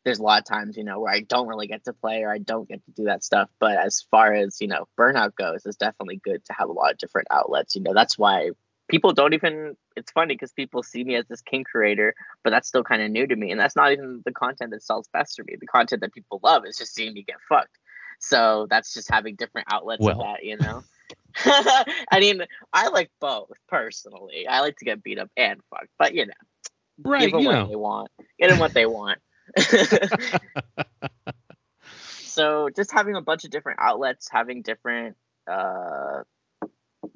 there's 0.04 0.20
a 0.20 0.24
lot 0.24 0.40
of 0.40 0.46
times, 0.46 0.78
you 0.78 0.84
know, 0.84 1.00
where 1.00 1.14
I 1.14 1.22
don't 1.22 1.48
really 1.48 1.68
get 1.68 1.84
to 1.86 1.94
play 1.94 2.24
or 2.24 2.32
I 2.32 2.40
don't 2.40 2.68
get 2.68 2.84
to 2.86 2.92
do 2.92 3.04
that 3.06 3.24
stuff. 3.24 3.50
But 3.60 3.78
as 3.78 4.06
far 4.12 4.34
as, 4.34 4.58
you 4.62 4.68
know, 4.68 4.88
burnout 5.00 5.36
goes, 5.36 5.66
it's 5.66 5.78
definitely 5.78 6.22
good 6.24 6.44
to 6.46 6.54
have 6.54 6.70
a 6.70 6.74
lot 6.74 6.92
of 6.92 6.98
different 6.98 7.28
outlets. 7.32 7.76
You 7.76 7.82
know, 7.84 7.94
that's 7.94 8.18
why 8.18 8.52
people 8.90 9.14
don't 9.14 9.34
even 9.34 9.76
it's 9.96 10.12
funny 10.12 10.36
because 10.36 10.52
people 10.52 10.84
see 10.84 11.04
me 11.04 11.16
as 11.16 11.26
this 11.28 11.42
kink 11.42 11.68
creator 11.68 12.14
but 12.44 12.50
that's 12.50 12.68
still 12.68 12.84
kind 12.84 13.02
of 13.02 13.10
new 13.10 13.26
to 13.26 13.36
me 13.36 13.50
and 13.52 13.60
that's 13.60 13.76
not 13.76 13.92
even 13.94 14.22
the 14.26 14.32
content 14.34 14.72
that 14.72 14.84
sells 14.84 15.08
best 15.14 15.38
for 15.38 15.44
me 15.46 15.56
the 15.60 15.66
content 15.66 16.02
that 16.02 16.14
people 16.14 16.40
love 16.44 16.66
is 16.66 16.78
just 16.78 16.94
seeing 16.94 17.14
me 17.14 17.24
get 17.24 17.38
fucked 17.48 17.78
so 18.20 18.68
that's 18.70 18.94
just 18.94 19.10
having 19.10 19.36
different 19.36 19.68
outlets 19.72 20.02
Well. 20.02 20.20
of 20.20 20.20
that 20.20 20.44
you 20.44 20.58
know 20.58 20.84
i 22.12 22.20
mean 22.20 22.42
i 22.74 22.90
like 22.90 23.10
both 23.22 23.50
personally 23.70 24.46
i 24.48 24.60
like 24.60 24.76
to 24.78 24.86
get 24.86 25.02
beat 25.02 25.18
up 25.18 25.30
and 25.38 25.62
fucked 25.70 25.90
but 25.98 26.14
you 26.14 26.26
know 26.26 26.34
Right, 27.04 27.22
give 27.22 27.32
them 27.32 27.42
you 27.42 27.48
what 27.48 27.56
know. 27.56 27.70
they 27.70 27.76
want 27.76 28.12
get 28.40 28.50
them 28.50 28.60
what 28.60 28.74
they 28.74 28.86
want 28.86 29.20
so 32.24 32.70
just 32.76 32.92
having 32.92 33.16
a 33.16 33.22
bunch 33.22 33.44
of 33.46 33.52
different 33.52 33.80
outlets 33.82 34.30
having 34.32 34.62
different 34.62 35.18
uh 35.50 36.22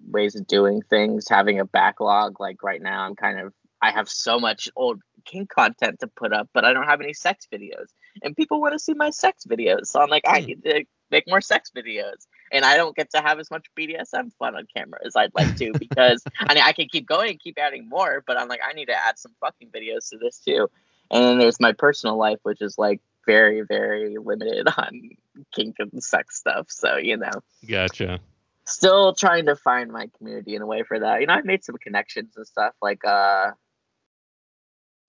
ways 0.08 0.36
of 0.36 0.48
doing 0.48 0.82
things 0.90 1.28
having 1.30 1.60
a 1.60 1.66
backlog 1.66 2.40
like 2.40 2.64
right 2.64 2.82
now 2.82 3.04
i'm 3.04 3.16
kind 3.16 3.40
of 3.40 3.54
i 3.82 3.92
have 3.92 4.10
so 4.10 4.40
much 4.40 4.70
old 4.76 5.02
kink 5.26 5.50
content 5.50 6.00
to 6.00 6.08
put 6.08 6.34
up 6.34 6.50
but 6.54 6.66
i 6.66 6.74
don't 6.74 6.86
have 6.88 7.02
any 7.02 7.14
sex 7.14 7.48
videos. 7.52 7.88
And 8.22 8.36
people 8.36 8.62
want 8.62 8.74
to 8.74 8.80
see 8.80 8.94
my 8.94 9.10
sex 9.10 9.46
videos 9.50 9.86
so 9.88 10.02
i'm 10.02 10.10
like 10.10 10.24
i 10.28 10.42
Hmm. 10.42 10.46
need 10.48 10.64
to 10.64 10.86
make 11.12 11.26
more 11.28 11.42
sex 11.42 11.72
videos. 11.76 12.26
And 12.52 12.66
i 12.66 12.78
don't 12.78 12.96
get 12.96 13.12
to 13.12 13.22
have 13.22 13.40
as 13.40 13.50
much 13.52 13.66
bdsm 13.78 14.32
fun 14.40 14.56
on 14.56 14.66
camera 14.76 15.00
as 15.06 15.16
i'd 15.16 15.34
like 15.36 15.56
to 15.58 15.74
because 15.80 16.24
i 16.40 16.54
mean 16.54 16.64
i 16.64 16.74
can 16.74 16.88
keep 16.92 17.08
going 17.08 17.32
and 17.32 17.40
keep 17.40 17.58
adding 17.60 17.88
more 17.90 18.24
but 18.28 18.38
i'm 18.38 18.48
like 18.48 18.62
i 18.68 18.74
need 18.74 18.86
to 18.88 18.96
add 18.96 19.18
some 19.18 19.34
fucking 19.40 19.70
videos 19.70 20.10
to 20.10 20.18
this 20.18 20.40
too 20.40 20.68
and 21.12 21.24
then 21.24 21.40
there's 21.40 21.60
my 21.60 21.72
personal 21.72 22.18
life 22.18 22.40
which 22.44 22.62
is 22.62 22.78
like 22.78 23.02
very 23.26 23.62
very 23.62 24.18
limited 24.18 24.68
on 24.78 25.10
kink 25.54 25.76
and 25.80 26.04
sex 26.04 26.38
stuff 26.38 26.68
so 26.70 26.98
you 26.98 27.18
know 27.18 27.32
Gotcha. 27.68 28.20
still 28.66 29.14
trying 29.14 29.46
to 29.48 29.56
find 29.56 29.92
my 29.92 30.10
community 30.18 30.56
in 30.56 30.62
a 30.62 30.66
way 30.66 30.84
for 30.84 31.00
that. 31.00 31.22
You 31.22 31.28
know, 31.28 31.34
I've 31.34 31.46
made 31.46 31.64
some 31.64 31.78
connections 31.78 32.34
and 32.36 32.46
stuff 32.46 32.74
like 32.82 33.04
uh 33.06 33.52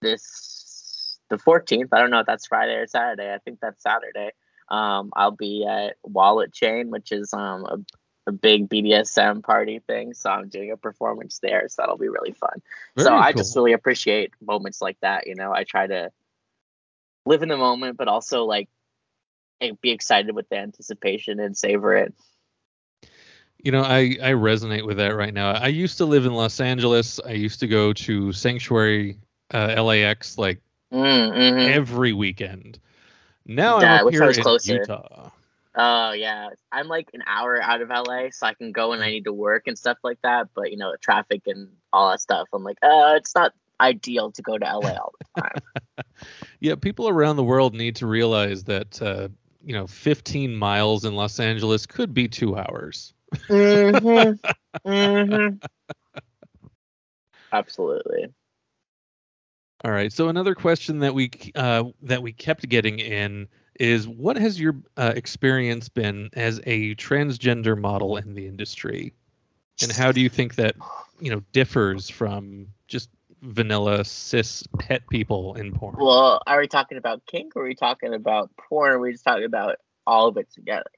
this 0.01 1.19
the 1.29 1.37
14th. 1.37 1.89
I 1.93 1.99
don't 1.99 2.11
know 2.11 2.21
if 2.21 2.27
that's 2.27 2.47
Friday 2.47 2.75
or 2.75 2.87
Saturday. 2.87 3.33
I 3.33 3.39
think 3.39 3.59
that's 3.61 3.83
Saturday. 3.83 4.31
Um, 4.69 5.11
I'll 5.15 5.33
be 5.33 5.67
at 5.69 5.97
Wallet 6.03 6.53
Chain, 6.53 6.91
which 6.91 7.13
is 7.13 7.33
um 7.33 7.65
a, 7.65 7.79
a 8.27 8.33
big 8.33 8.69
BDSM 8.69 9.43
party 9.43 9.79
thing. 9.81 10.15
So 10.15 10.31
I'm 10.31 10.49
doing 10.49 10.73
a 10.73 10.77
performance 10.77 11.39
there. 11.41 11.69
So 11.69 11.83
that'll 11.83 11.99
be 11.99 12.09
really 12.09 12.33
fun. 12.33 12.63
so 12.99 13.11
Very 13.11 13.21
I 13.21 13.33
cool. 13.33 13.41
just 13.43 13.57
really 13.57 13.73
appreciate 13.73 14.33
moments 14.41 14.81
like 14.81 14.99
that. 15.01 15.27
You 15.27 15.35
know, 15.35 15.53
I 15.53 15.65
try 15.65 15.87
to 15.87 16.11
live 17.25 17.43
in 17.43 17.49
the 17.49 17.57
moment, 17.57 17.97
but 17.97 18.09
also 18.09 18.45
like 18.45 18.69
be 19.81 19.91
excited 19.91 20.35
with 20.35 20.49
the 20.49 20.57
anticipation 20.59 21.41
and 21.41 21.57
savor 21.57 21.95
it. 21.97 22.15
You 23.59 23.73
know, 23.73 23.83
I, 23.83 24.17
I 24.23 24.33
resonate 24.33 24.87
with 24.87 24.99
that 24.99 25.17
right 25.17 25.33
now. 25.33 25.53
I 25.53 25.69
used 25.69 25.99
to 25.99 26.05
live 26.05 26.27
in 26.27 26.35
Los 26.35 26.61
Angeles. 26.61 27.19
I 27.25 27.33
used 27.33 27.61
to 27.61 27.67
go 27.67 27.93
to 27.93 28.33
Sanctuary 28.33 29.19
uh, 29.53 29.83
LAX 29.83 30.39
like 30.39 30.61
Mm, 30.93 31.33
mhm. 31.33 31.67
every 31.69 32.13
weekend. 32.13 32.79
Now 33.45 33.79
Yeah, 33.81 33.95
I 33.95 34.01
I'm 34.01 34.13
here 34.13 34.31
in 34.31 34.43
closer. 34.43 34.81
Utah. 34.81 35.31
Oh 35.77 36.13
yeah, 36.13 36.49
I'm 36.73 36.89
like 36.89 37.11
an 37.13 37.23
hour 37.27 37.61
out 37.61 37.83
of 37.83 37.91
LA, 37.91 38.31
so 38.31 38.47
I 38.47 38.55
can 38.55 38.73
go 38.73 38.91
when 38.91 39.03
I 39.03 39.11
need 39.11 39.25
to 39.25 39.33
work 39.33 39.67
and 39.67 39.79
stuff 39.79 39.99
like 40.03 40.19
that. 40.23 40.49
But 40.55 40.71
you 40.71 40.79
know, 40.79 40.95
traffic 41.01 41.43
and 41.47 41.69
all 41.93 42.11
that 42.11 42.21
stuff, 42.21 42.49
I'm 42.53 42.65
like, 42.65 42.79
uh, 42.83 43.15
it's 43.17 43.35
not 43.35 43.53
ideal 43.79 44.33
to 44.33 44.43
go 44.43 44.57
to 44.57 44.65
LA 44.65 44.93
all 44.93 45.13
the 45.35 45.43
time. 45.43 45.63
Yeah, 46.61 46.75
people 46.75 47.09
around 47.09 47.37
the 47.37 47.45
world 47.45 47.75
need 47.75 47.97
to 47.97 48.07
realize 48.07 48.65
that 48.65 49.01
uh, 49.03 49.29
you 49.67 49.75
know, 49.75 49.87
15 49.87 50.57
miles 50.57 51.05
in 51.05 51.15
Los 51.15 51.39
Angeles 51.39 51.85
could 51.85 52.15
be 52.15 52.29
two 52.29 52.57
hours. 52.57 53.13
mm-hmm. 53.35 54.33
Mm-hmm. 54.87 55.57
Absolutely. 57.51 58.27
All 59.85 59.91
right. 59.91 60.13
So 60.13 60.29
another 60.29 60.55
question 60.55 60.99
that 61.01 61.15
we 61.15 61.31
uh, 61.55 61.85
that 62.03 62.23
we 62.23 62.33
kept 62.33 62.69
getting 62.69 62.99
in 62.99 63.49
is, 63.81 64.09
what 64.09 64.37
has 64.37 64.61
your 64.61 64.77
uh, 64.97 65.13
experience 65.15 65.89
been 65.89 66.31
as 66.35 66.61
a 66.67 66.95
transgender 66.97 67.79
model 67.79 68.17
in 68.17 68.35
the 68.35 68.47
industry, 68.47 69.13
and 69.83 69.93
how 69.93 70.13
do 70.13 70.21
you 70.21 70.29
think 70.29 70.57
that 70.57 70.77
you 71.21 71.31
know 71.31 71.43
differs 71.53 72.09
from 72.09 72.67
just 72.89 73.11
vanilla 73.43 74.05
cis 74.05 74.65
het 74.81 75.09
people 75.09 75.55
in 75.55 75.73
porn? 75.73 75.97
Well, 75.99 76.41
are 76.47 76.61
we 76.61 76.69
talking 76.69 76.99
about 76.99 77.25
kink 77.27 77.57
or 77.57 77.63
are 77.63 77.69
we 77.69 77.75
talking 77.75 78.15
about 78.15 78.51
porn? 78.57 78.93
Or 78.93 78.97
are 78.97 79.01
we 79.01 79.13
just 79.13 79.25
talking 79.25 79.45
about 79.45 79.77
all 80.07 80.29
of 80.29 80.37
it 80.37 80.51
together? 80.53 80.91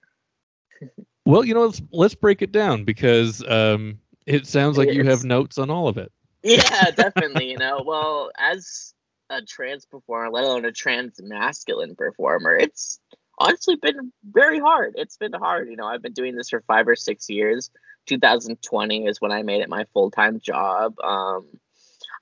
Well, 1.24 1.44
you 1.44 1.52
know, 1.52 1.66
let's 1.66 1.82
let's 1.92 2.14
break 2.14 2.40
it 2.40 2.52
down 2.52 2.84
because 2.84 3.46
um, 3.46 3.98
it 4.24 4.46
sounds 4.46 4.78
like 4.78 4.90
you 4.90 5.04
have 5.04 5.24
notes 5.24 5.58
on 5.58 5.68
all 5.68 5.86
of 5.86 5.98
it. 5.98 6.10
Yeah, 6.42 6.90
definitely. 6.96 7.50
You 7.50 7.58
know, 7.58 7.82
well, 7.84 8.30
as 8.38 8.94
a 9.30 9.42
trans 9.42 9.86
performer, 9.86 10.30
let 10.30 10.44
alone 10.44 10.64
a 10.64 10.72
trans 10.72 11.20
masculine 11.22 11.94
performer, 11.94 12.56
it's 12.56 13.00
honestly 13.38 13.76
been 13.76 14.12
very 14.24 14.58
hard. 14.58 14.94
It's 14.96 15.16
been 15.16 15.32
hard. 15.32 15.68
You 15.68 15.76
know, 15.76 15.86
I've 15.86 16.02
been 16.02 16.12
doing 16.12 16.34
this 16.36 16.50
for 16.50 16.62
five 16.62 16.88
or 16.88 16.96
six 16.96 17.28
years. 17.28 17.70
2020 18.06 19.06
is 19.06 19.20
when 19.20 19.32
I 19.32 19.42
made 19.42 19.60
it 19.60 19.68
my 19.68 19.84
full 19.92 20.10
time 20.10 20.40
job. 20.40 20.98
Um, 21.00 21.46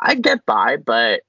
I 0.00 0.14
get 0.14 0.44
by, 0.44 0.76
but 0.76 1.22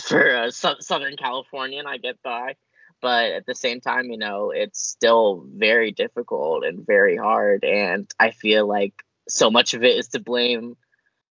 for 0.00 0.20
a 0.20 0.52
Sou- 0.52 0.80
Southern 0.80 1.16
Californian, 1.16 1.86
I 1.86 1.98
get 1.98 2.22
by. 2.22 2.56
But 3.00 3.30
at 3.30 3.46
the 3.46 3.54
same 3.54 3.80
time, 3.80 4.10
you 4.10 4.18
know, 4.18 4.50
it's 4.50 4.80
still 4.80 5.46
very 5.46 5.92
difficult 5.92 6.64
and 6.64 6.84
very 6.84 7.16
hard. 7.16 7.64
And 7.64 8.12
I 8.18 8.32
feel 8.32 8.66
like 8.66 9.04
so 9.28 9.50
much 9.50 9.74
of 9.74 9.84
it 9.84 9.96
is 9.96 10.08
to 10.08 10.20
blame 10.20 10.76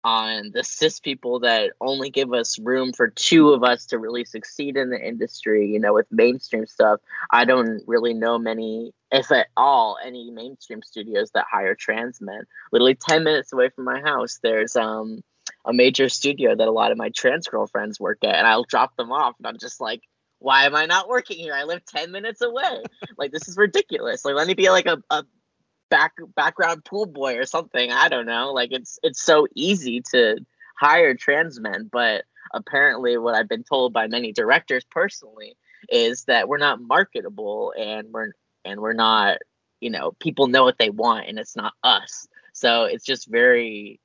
on 0.05 0.51
the 0.53 0.65
cis 0.65 1.01
people 1.01 1.41
that 1.41 1.73
only 1.81 2.11
give 2.11 2.33
us 2.33 2.59
room 2.59 2.93
for 2.93 3.09
two 3.09 3.51
of 3.51 3.63
us 3.63 3.87
to 3.87 3.99
really 3.99 4.25
succeed 4.25 4.77
in 4.77 4.91
the 4.91 5.01
industry. 5.01 5.69
You 5.69 5.81
know, 5.81 5.95
with 5.95 6.07
mainstream 6.11 6.67
stuff, 6.67 7.01
I 7.31 7.45
don't 7.45 7.83
really 7.87 8.15
know 8.15 8.39
many, 8.39 8.93
if 9.11 9.31
at 9.31 9.49
all, 9.57 9.99
any 10.05 10.31
mainstream 10.31 10.83
studios 10.83 11.31
that 11.35 11.47
hire 11.51 11.75
trans 11.75 12.21
men. 12.21 12.43
Literally 12.73 12.97
10 12.97 13.25
minutes 13.25 13.53
away 13.53 13.71
from 13.71 13.85
my 13.85 14.01
house, 14.01 14.39
there's 14.43 14.77
um 14.77 15.23
a 15.65 15.73
major 15.73 16.09
studio 16.09 16.55
that 16.55 16.69
a 16.69 16.73
lot 16.73 16.91
of 16.91 16.99
my 16.99 17.11
trans 17.11 17.47
girlfriends 17.47 18.01
work 18.01 18.19
at, 18.25 18.35
and 18.35 18.47
I'll 18.47 18.65
drop 18.65 18.97
them 18.97 19.13
off, 19.13 19.37
and 19.39 19.47
I'm 19.47 19.59
just 19.59 19.81
like, 19.81 20.03
why 20.43 20.67
am 20.67 20.75
I 20.75 20.87
not 20.87 21.09
working 21.09 21.39
here? 21.39 21.55
I 21.55 21.65
live 21.65 21.85
10 21.85 22.11
minutes 22.11 22.43
away. 22.43 22.83
like, 23.17 23.31
this 23.31 23.49
is 23.49 23.57
ridiculous. 23.57 24.25
Like, 24.25 24.35
let 24.35 24.47
me 24.47 24.55
be 24.55 24.71
like 24.71 24.87
a, 24.87 24.99
a 25.09 25.25
back 25.93 26.15
background 26.35 26.87
pool 26.87 27.05
boy 27.05 27.37
or 27.37 27.45
something. 27.45 27.93
I 27.93 28.09
don't 28.09 28.25
know. 28.25 28.53
Like 28.53 28.73
it's 28.73 28.99
it's 29.03 29.23
so 29.23 29.47
easy 29.55 30.01
to 30.13 30.39
hire 30.75 31.15
trans 31.15 31.61
men, 31.61 31.91
but 31.93 32.25
apparently 32.55 33.19
what 33.19 33.35
I've 33.35 33.49
been 33.49 33.63
told 33.63 33.93
by 33.93 34.07
many 34.07 34.33
directors 34.33 34.85
personally 34.91 35.55
is 35.91 36.25
that 36.25 36.49
we're 36.49 36.57
not 36.57 36.81
marketable 36.81 37.75
and 37.79 38.09
we're 38.11 38.33
and 38.65 38.81
we're 38.81 38.95
not, 38.95 39.39
you 39.81 39.91
know, 39.91 40.13
people 40.19 40.47
know 40.47 40.65
what 40.65 40.79
they 40.79 40.89
want 40.89 41.29
and 41.29 41.39
it's 41.39 41.57
not 41.57 41.75
us. 41.85 42.27
So 42.55 42.85
it's 42.85 43.05
just 43.05 43.31
very 43.31 44.01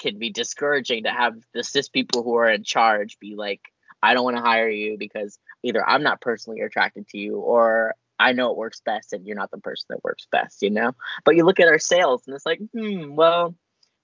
can 0.00 0.18
be 0.18 0.30
discouraging 0.30 1.04
to 1.04 1.10
have 1.10 1.34
the 1.54 1.62
cis 1.62 1.88
people 1.88 2.24
who 2.24 2.34
are 2.34 2.50
in 2.50 2.64
charge 2.64 3.18
be 3.20 3.36
like, 3.36 3.60
I 4.02 4.14
don't 4.14 4.24
want 4.24 4.36
to 4.36 4.42
hire 4.42 4.68
you 4.68 4.98
because 4.98 5.38
either 5.62 5.88
I'm 5.88 6.02
not 6.02 6.20
personally 6.20 6.60
attracted 6.62 7.06
to 7.08 7.18
you 7.18 7.36
or 7.36 7.94
I 8.18 8.32
know 8.32 8.50
it 8.50 8.56
works 8.56 8.80
best 8.80 9.12
and 9.12 9.26
you're 9.26 9.36
not 9.36 9.50
the 9.50 9.58
person 9.58 9.86
that 9.90 10.04
works 10.04 10.26
best, 10.30 10.62
you 10.62 10.70
know? 10.70 10.92
But 11.24 11.36
you 11.36 11.44
look 11.44 11.60
at 11.60 11.68
our 11.68 11.78
sales 11.78 12.22
and 12.26 12.34
it's 12.34 12.46
like, 12.46 12.60
hmm, 12.72 13.14
well, 13.14 13.54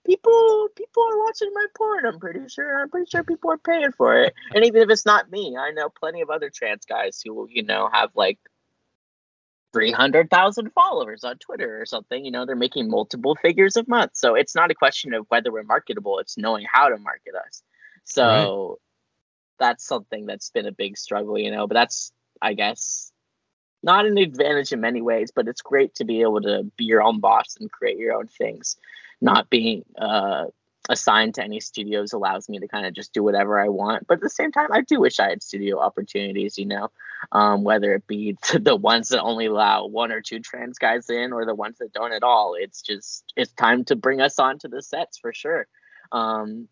people 0.07 0.69
people 0.77 1.03
are 1.03 1.25
watching 1.25 1.51
my 1.55 1.67
porn, 1.77 2.07
I'm 2.07 2.19
pretty 2.19 2.49
sure. 2.49 2.83
I'm 2.83 2.91
pretty 2.91 3.09
sure 3.11 3.25
people 3.25 3.51
are 3.51 3.59
paying 3.59 3.93
for 3.93 4.23
it. 4.23 4.35
And 4.55 4.65
even 4.65 4.83
if 4.83 4.91
it's 4.91 5.07
not 5.07 5.31
me, 5.31 5.57
I 5.59 5.71
know 5.73 5.89
plenty 5.89 6.21
of 6.21 6.31
other 6.31 6.51
trans 6.51 6.85
guys 6.85 7.21
who, 7.25 7.49
you 7.51 7.63
know, 7.63 7.89
have 7.93 8.11
like 8.15 8.39
300,000 9.73 10.71
followers 10.73 11.25
on 11.25 11.37
Twitter 11.39 11.81
or 11.81 11.85
something. 11.85 12.25
You 12.25 12.31
know, 12.31 12.47
they're 12.47 12.57
making 12.57 12.89
multiple 12.89 13.37
figures 13.43 13.77
a 13.77 13.85
month. 13.89 14.13
So 14.15 14.35
it's 14.37 14.55
not 14.55 14.71
a 14.71 14.75
question 14.75 15.13
of 15.15 15.27
whether 15.29 15.51
we're 15.53 15.65
marketable, 15.65 16.21
it's 16.21 16.39
knowing 16.39 16.65
how 16.71 16.89
to 16.89 16.97
market 16.97 17.35
us. 17.35 17.63
So 18.05 18.79
that's 19.59 19.85
something 19.85 20.27
that's 20.27 20.51
been 20.51 20.67
a 20.67 20.73
big 20.73 20.97
struggle, 20.97 21.39
you 21.39 21.51
know, 21.51 21.67
but 21.67 21.75
that's, 21.75 22.13
I 22.41 22.55
guess, 22.55 23.11
not 23.85 24.07
an 24.07 24.17
advantage 24.17 24.73
in 24.73 24.81
many 24.81 25.03
ways, 25.03 25.31
but 25.31 25.47
it's 25.47 25.61
great 25.61 25.95
to 25.97 26.05
be 26.05 26.23
able 26.23 26.41
to 26.41 26.65
be 26.77 26.85
your 26.85 27.03
own 27.03 27.21
boss 27.21 27.57
and 27.61 27.71
create 27.71 27.99
your 27.99 28.15
own 28.15 28.27
things. 28.27 28.77
Not 29.21 29.51
being 29.51 29.85
uh, 29.99 30.47
assigned 30.89 31.35
to 31.35 31.45
any 31.45 31.61
studios 31.61 32.15
allows 32.15 32.49
me 32.49 32.59
to 32.59 32.67
kind 32.67 32.87
of 32.87 32.95
just 32.95 33.13
do 33.13 33.23
whatever 33.23 33.61
I 33.61 33.69
want. 33.69 34.07
But 34.07 34.15
at 34.15 34.21
the 34.23 34.31
same 34.31 34.53
time, 34.53 34.73
I 34.73 34.81
do 34.81 35.01
wish 35.01 35.21
I 35.21 35.29
had 35.29 35.43
studio 35.43 35.79
opportunities, 35.81 36.57
you 36.57 36.65
know, 36.65 36.91
um, 37.31 37.63
whether 37.63 37.95
it 37.95 38.07
be 38.07 38.39
the 38.59 38.75
ones 38.75 39.11
that 39.11 39.21
only 39.21 39.47
allow 39.47 39.87
one 39.87 40.13
or 40.13 40.23
two 40.23 40.41
trans 40.41 40.79
guys 40.79 41.11
in 41.11 41.35
or 41.35 41.45
the 41.45 41.55
ones 41.55 41.77
that 41.79 41.93
don't 41.93 42.13
at 42.13 42.23
all. 42.23 42.57
It's 42.59 42.81
just, 42.81 43.25
it's 43.37 43.53
time 43.53 43.85
to 43.85 43.97
bring 43.97 44.23
us 44.23 44.39
onto 44.39 44.69
the 44.69 44.83
sets 44.83 45.19
for 45.19 45.35
sure. 45.35 45.67
Um, 46.11 46.69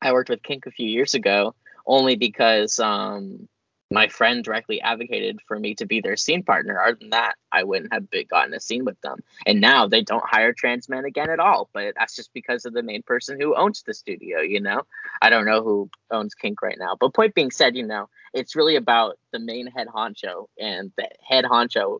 I 0.00 0.14
worked 0.14 0.30
with 0.30 0.42
Kink 0.42 0.64
a 0.64 0.70
few 0.70 0.88
years 0.88 1.12
ago 1.12 1.54
only 1.86 2.16
because 2.16 2.80
um, 2.80 3.46
my 3.90 4.08
friend 4.08 4.44
directly 4.44 4.80
advocated 4.80 5.40
for 5.48 5.58
me 5.58 5.74
to 5.74 5.86
be 5.86 6.00
their 6.00 6.16
scene 6.16 6.44
partner. 6.44 6.80
Other 6.80 6.96
than 7.00 7.10
that, 7.10 7.34
I 7.50 7.64
wouldn't 7.64 7.92
have 7.92 8.06
gotten 8.28 8.54
a 8.54 8.60
scene 8.60 8.84
with 8.84 9.00
them. 9.00 9.18
And 9.44 9.60
now 9.60 9.88
they 9.88 10.02
don't 10.02 10.24
hire 10.24 10.52
trans 10.52 10.88
men 10.88 11.04
again 11.04 11.28
at 11.28 11.40
all. 11.40 11.68
But 11.72 11.94
that's 11.98 12.14
just 12.14 12.32
because 12.32 12.64
of 12.64 12.72
the 12.72 12.84
main 12.84 13.02
person 13.02 13.40
who 13.40 13.56
owns 13.56 13.82
the 13.82 13.94
studio. 13.94 14.40
You 14.40 14.60
know, 14.60 14.82
I 15.20 15.30
don't 15.30 15.44
know 15.44 15.62
who 15.62 15.90
owns 16.10 16.34
Kink 16.34 16.62
right 16.62 16.78
now. 16.78 16.96
But 16.98 17.14
point 17.14 17.34
being 17.34 17.50
said, 17.50 17.76
you 17.76 17.86
know, 17.86 18.08
it's 18.32 18.54
really 18.54 18.76
about 18.76 19.18
the 19.32 19.40
main 19.40 19.66
head 19.66 19.88
honcho, 19.88 20.46
and 20.58 20.92
the 20.96 21.08
head 21.28 21.44
honcho 21.44 21.98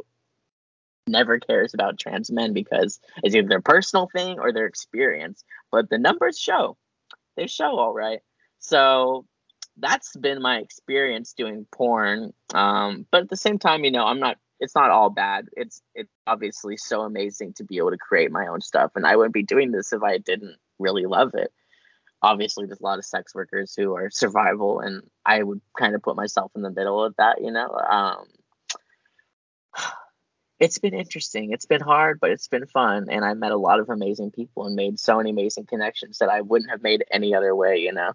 never 1.08 1.40
cares 1.40 1.74
about 1.74 1.98
trans 1.98 2.30
men 2.30 2.52
because 2.52 3.00
it's 3.24 3.34
either 3.34 3.48
their 3.48 3.60
personal 3.60 4.06
thing 4.06 4.38
or 4.38 4.52
their 4.52 4.66
experience. 4.66 5.42
But 5.72 5.90
the 5.90 5.98
numbers 5.98 6.38
show, 6.38 6.76
they 7.36 7.48
show 7.48 7.78
all 7.78 7.92
right. 7.92 8.20
So 8.60 9.26
that's 9.80 10.16
been 10.16 10.42
my 10.42 10.58
experience 10.58 11.32
doing 11.32 11.66
porn. 11.72 12.32
Um, 12.54 13.06
but 13.10 13.22
at 13.22 13.30
the 13.30 13.36
same 13.36 13.58
time, 13.58 13.84
you 13.84 13.90
know, 13.90 14.04
I'm 14.06 14.20
not. 14.20 14.36
It's 14.60 14.74
not 14.74 14.90
all 14.90 15.08
bad. 15.08 15.48
It's 15.56 15.80
it's 15.94 16.12
obviously 16.26 16.76
so 16.76 17.00
amazing 17.02 17.54
to 17.54 17.64
be 17.64 17.78
able 17.78 17.92
to 17.92 17.96
create 17.96 18.30
my 18.30 18.46
own 18.46 18.60
stuff, 18.60 18.92
and 18.94 19.06
I 19.06 19.16
wouldn't 19.16 19.34
be 19.34 19.42
doing 19.42 19.72
this 19.72 19.92
if 19.92 20.02
I 20.02 20.18
didn't 20.18 20.56
really 20.78 21.06
love 21.06 21.34
it. 21.34 21.52
Obviously, 22.22 22.66
there's 22.66 22.80
a 22.80 22.84
lot 22.84 22.98
of 22.98 23.06
sex 23.06 23.34
workers 23.34 23.74
who 23.74 23.96
are 23.96 24.10
survival, 24.10 24.80
and 24.80 25.02
I 25.24 25.42
would 25.42 25.62
kind 25.78 25.94
of 25.94 26.02
put 26.02 26.16
myself 26.16 26.52
in 26.54 26.62
the 26.62 26.70
middle 26.70 27.02
of 27.02 27.16
that. 27.16 27.40
You 27.40 27.50
know, 27.50 27.70
um, 27.70 28.26
it's 30.60 30.78
been 30.78 30.92
interesting. 30.92 31.52
It's 31.52 31.66
been 31.66 31.80
hard, 31.80 32.20
but 32.20 32.30
it's 32.30 32.48
been 32.48 32.66
fun, 32.66 33.06
and 33.08 33.24
I 33.24 33.32
met 33.32 33.52
a 33.52 33.56
lot 33.56 33.80
of 33.80 33.88
amazing 33.88 34.32
people 34.32 34.66
and 34.66 34.76
made 34.76 35.00
so 35.00 35.16
many 35.16 35.30
amazing 35.30 35.64
connections 35.64 36.18
that 36.18 36.28
I 36.28 36.42
wouldn't 36.42 36.70
have 36.70 36.82
made 36.82 37.04
any 37.10 37.34
other 37.34 37.54
way. 37.56 37.78
You 37.78 37.92
know. 37.92 38.12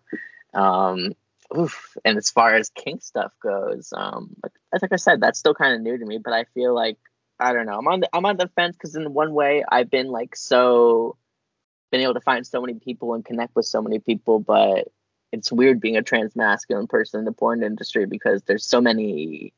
Um, 0.54 1.16
oof. 1.58 1.98
And 2.04 2.18
as 2.18 2.30
far 2.30 2.56
as 2.56 2.70
kink 2.70 3.02
stuff 3.02 3.34
goes, 3.42 3.94
um, 3.96 4.36
like, 4.44 4.82
like 4.82 4.94
I 4.94 4.98
said, 4.98 5.22
that's 5.22 5.40
still 5.40 5.54
kind 5.54 5.76
of 5.76 5.82
new 5.82 5.98
to 5.98 6.06
me. 6.06 6.20
But 6.24 6.34
I 6.34 6.46
feel 6.54 6.74
like 6.74 6.98
I 7.40 7.54
don't 7.54 7.66
know. 7.66 7.78
I'm 7.78 7.88
on 7.88 8.00
the 8.02 8.10
I'm 8.14 8.26
on 8.26 8.38
the 8.38 8.50
fence 8.56 8.76
because 8.76 8.96
in 8.96 9.14
one 9.14 9.34
way 9.34 9.64
I've 9.70 9.90
been 9.90 10.08
like 10.08 10.36
so 10.36 11.18
been 11.92 12.02
able 12.02 12.14
to 12.14 12.22
find 12.22 12.46
so 12.46 12.62
many 12.62 12.76
people 12.76 13.14
and 13.14 13.24
connect 13.24 13.56
with 13.56 13.66
so 13.66 13.82
many 13.82 14.00
people, 14.00 14.40
but 14.40 14.88
it's 15.32 15.52
weird 15.52 15.82
being 15.82 15.98
a 15.98 16.02
trans 16.02 16.36
masculine 16.36 16.88
person 16.88 17.20
in 17.20 17.26
the 17.26 17.32
porn 17.32 17.64
industry 17.64 18.06
because 18.06 18.42
there's 18.44 18.66
so 18.66 18.82
many 18.82 19.54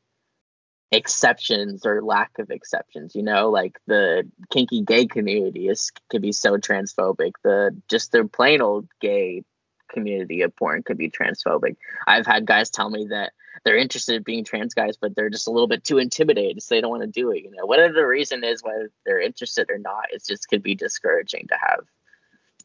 exceptions 0.90 1.84
or 1.84 2.02
lack 2.02 2.38
of 2.38 2.50
exceptions 2.50 3.14
you 3.14 3.22
know 3.22 3.50
like 3.50 3.78
the 3.86 4.26
kinky 4.50 4.80
gay 4.80 5.04
community 5.04 5.68
is 5.68 5.92
can 6.08 6.22
be 6.22 6.32
so 6.32 6.56
transphobic 6.56 7.32
the 7.44 7.76
just 7.90 8.10
the 8.10 8.24
plain 8.24 8.62
old 8.62 8.88
gay 8.98 9.44
community 9.88 10.42
of 10.42 10.54
porn 10.56 10.82
could 10.82 10.98
be 10.98 11.10
transphobic. 11.10 11.76
I've 12.06 12.26
had 12.26 12.46
guys 12.46 12.70
tell 12.70 12.90
me 12.90 13.06
that 13.06 13.32
they're 13.64 13.76
interested 13.76 14.16
in 14.16 14.22
being 14.22 14.44
trans 14.44 14.74
guys, 14.74 14.96
but 14.96 15.14
they're 15.14 15.30
just 15.30 15.48
a 15.48 15.50
little 15.50 15.68
bit 15.68 15.84
too 15.84 15.98
intimidated, 15.98 16.62
so 16.62 16.74
they 16.74 16.80
don't 16.80 16.90
want 16.90 17.02
to 17.02 17.08
do 17.08 17.30
it. 17.32 17.42
You 17.42 17.50
know, 17.50 17.66
whatever 17.66 17.92
the 17.92 18.06
reason 18.06 18.44
is, 18.44 18.62
whether 18.62 18.90
they're 19.04 19.20
interested 19.20 19.70
or 19.70 19.78
not, 19.78 20.06
it 20.12 20.24
just 20.26 20.48
could 20.48 20.62
be 20.62 20.74
discouraging 20.74 21.46
to 21.48 21.56
have 21.60 21.84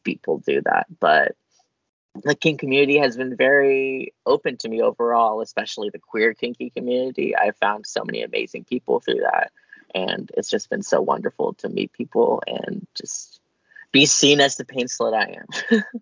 people 0.04 0.38
do 0.38 0.60
that. 0.62 0.86
But 1.00 1.36
the 2.22 2.34
kink 2.34 2.60
community 2.60 2.98
has 2.98 3.16
been 3.16 3.36
very 3.36 4.14
open 4.24 4.56
to 4.58 4.68
me 4.68 4.80
overall, 4.80 5.40
especially 5.40 5.90
the 5.90 5.98
queer 5.98 6.32
kinky 6.34 6.70
community. 6.70 7.34
I've 7.36 7.56
found 7.56 7.86
so 7.86 8.04
many 8.04 8.22
amazing 8.22 8.64
people 8.64 9.00
through 9.00 9.22
that. 9.22 9.50
And 9.94 10.30
it's 10.36 10.50
just 10.50 10.70
been 10.70 10.82
so 10.82 11.00
wonderful 11.00 11.54
to 11.54 11.68
meet 11.68 11.92
people 11.92 12.42
and 12.46 12.86
just 12.94 13.40
be 13.94 14.04
seen 14.04 14.40
as 14.40 14.56
the 14.56 14.64
pain 14.64 14.86
slut 14.86 15.14
I 15.14 15.38
am. 15.72 15.82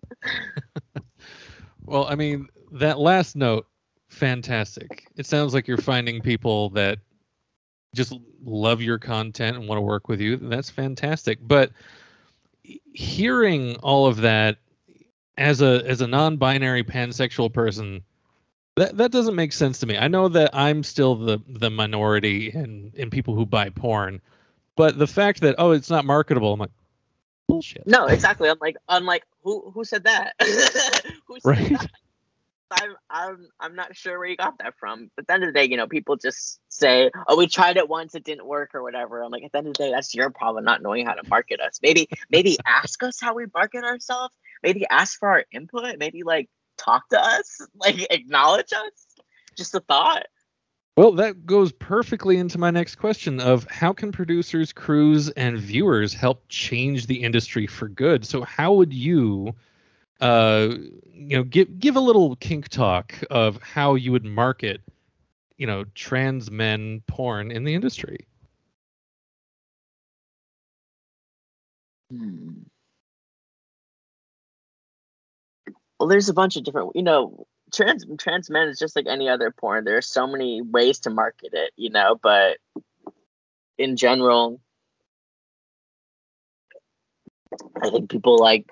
Well, 1.85 2.05
I 2.07 2.15
mean, 2.15 2.47
that 2.71 2.99
last 2.99 3.35
note, 3.35 3.67
fantastic. 4.09 5.05
It 5.17 5.25
sounds 5.25 5.53
like 5.53 5.67
you're 5.67 5.77
finding 5.77 6.21
people 6.21 6.69
that 6.71 6.99
just 7.93 8.13
love 8.43 8.81
your 8.81 8.97
content 8.97 9.57
and 9.57 9.67
want 9.67 9.77
to 9.77 9.81
work 9.81 10.07
with 10.07 10.21
you. 10.21 10.37
That's 10.37 10.69
fantastic. 10.69 11.39
But 11.41 11.71
hearing 12.93 13.75
all 13.77 14.07
of 14.07 14.21
that 14.21 14.57
as 15.37 15.61
a 15.61 15.83
as 15.85 16.01
a 16.01 16.07
non-binary 16.07 16.83
pansexual 16.83 17.53
person, 17.53 18.01
that 18.75 18.97
that 18.97 19.11
doesn't 19.11 19.35
make 19.35 19.51
sense 19.51 19.79
to 19.79 19.85
me. 19.85 19.97
I 19.97 20.07
know 20.07 20.29
that 20.29 20.51
I'm 20.53 20.83
still 20.83 21.15
the 21.15 21.39
the 21.47 21.69
minority 21.69 22.49
in 22.49 22.91
in 22.95 23.09
people 23.09 23.35
who 23.35 23.45
buy 23.45 23.69
porn, 23.69 24.21
but 24.77 24.97
the 24.97 25.07
fact 25.07 25.41
that 25.41 25.55
oh 25.57 25.71
it's 25.71 25.89
not 25.89 26.05
marketable, 26.05 26.53
I'm 26.53 26.59
like 26.61 26.71
bullshit. 27.47 27.83
No, 27.85 28.07
exactly. 28.07 28.49
I'm 28.49 28.57
like, 28.61 28.77
I'm 28.87 29.05
like, 29.05 29.23
who 29.43 29.71
who 29.71 29.83
said 29.83 30.05
that? 30.05 30.33
who 31.27 31.39
said 31.39 31.41
Right. 31.45 31.71
that? 31.73 31.89
I'm 32.71 32.95
I'm 33.09 33.47
I'm 33.59 33.75
not 33.75 33.95
sure 33.95 34.17
where 34.17 34.27
you 34.27 34.37
got 34.37 34.57
that 34.59 34.73
from. 34.79 35.11
But 35.15 35.23
at 35.23 35.27
the 35.27 35.33
end 35.33 35.43
of 35.43 35.49
the 35.49 35.59
day, 35.59 35.65
you 35.65 35.77
know, 35.77 35.87
people 35.87 36.15
just 36.15 36.59
say, 36.69 37.11
"Oh, 37.27 37.37
we 37.37 37.47
tried 37.47 37.77
it 37.77 37.87
once, 37.87 38.15
it 38.15 38.23
didn't 38.23 38.47
work," 38.47 38.71
or 38.73 38.81
whatever. 38.81 39.21
I'm 39.21 39.31
like, 39.31 39.43
at 39.43 39.51
the 39.51 39.59
end 39.59 39.67
of 39.67 39.73
the 39.73 39.83
day, 39.83 39.91
that's 39.91 40.15
your 40.15 40.29
problem, 40.29 40.63
not 40.65 40.81
knowing 40.81 41.05
how 41.05 41.13
to 41.13 41.27
market 41.29 41.59
us. 41.59 41.79
Maybe 41.83 42.07
maybe 42.31 42.57
ask 42.65 43.01
us 43.03 43.19
how 43.21 43.35
we 43.35 43.45
market 43.53 43.83
ourselves. 43.83 44.35
Maybe 44.63 44.85
ask 44.89 45.19
for 45.19 45.29
our 45.29 45.45
input. 45.51 45.97
Maybe 45.99 46.23
like 46.23 46.49
talk 46.77 47.07
to 47.09 47.19
us, 47.23 47.61
like 47.75 48.07
acknowledge 48.09 48.73
us. 48.73 49.05
Just 49.55 49.75
a 49.75 49.79
thought. 49.81 50.25
Well, 50.95 51.13
that 51.13 51.45
goes 51.47 51.71
perfectly 51.71 52.37
into 52.37 52.59
my 52.59 52.69
next 52.69 52.95
question 52.95 53.39
of 53.39 53.65
how 53.69 53.93
can 53.93 54.11
producers, 54.11 54.71
crews, 54.73 55.29
and 55.31 55.57
viewers 55.57 56.13
help 56.13 56.43
change 56.49 57.07
the 57.07 57.23
industry 57.23 57.65
for 57.65 57.87
good? 57.89 58.25
So 58.25 58.43
how 58.43 58.73
would 58.73 58.93
you 58.93 59.55
uh 60.21 60.69
you 61.13 61.37
know 61.37 61.43
give 61.43 61.79
give 61.79 61.95
a 61.95 61.99
little 61.99 62.35
kink 62.37 62.69
talk 62.69 63.15
of 63.31 63.61
how 63.63 63.95
you 63.95 64.11
would 64.11 64.25
market 64.25 64.81
you 65.57 65.67
know 65.67 65.85
trans 65.95 66.51
men 66.51 67.01
porn 67.07 67.51
in 67.51 67.63
the 67.65 67.73
industry? 67.75 68.27
Hmm. 72.09 72.63
Well, 75.99 76.09
there's 76.09 76.29
a 76.29 76.33
bunch 76.33 76.55
of 76.57 76.63
different, 76.63 76.91
you 76.95 77.03
know, 77.03 77.47
trans 77.73 78.05
trans 78.19 78.49
men 78.49 78.67
is 78.67 78.79
just 78.79 78.95
like 78.95 79.07
any 79.07 79.29
other 79.29 79.51
porn. 79.51 79.83
There 79.83 79.97
are 79.97 80.01
so 80.01 80.27
many 80.27 80.61
ways 80.61 80.99
to 81.01 81.09
market 81.09 81.49
it, 81.53 81.71
you 81.75 81.89
know, 81.89 82.19
but 82.21 82.57
in 83.77 83.97
general, 83.97 84.61
I 87.81 87.89
think 87.89 88.09
people 88.09 88.37
like 88.37 88.71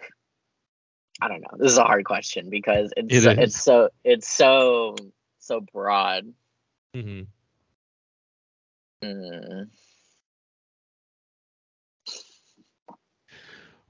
I 1.21 1.27
don't 1.27 1.41
know. 1.41 1.57
This 1.57 1.71
is 1.71 1.77
a 1.77 1.83
hard 1.83 2.05
question 2.05 2.49
because 2.49 2.91
it's 2.97 3.13
It 3.13 3.21
so, 3.21 3.29
it's 3.31 3.61
so 3.63 3.89
it's 4.03 4.27
so 4.29 4.95
so 5.39 5.61
broad. 5.73 6.33
hmm 6.93 7.21
Hmm. 9.03 9.63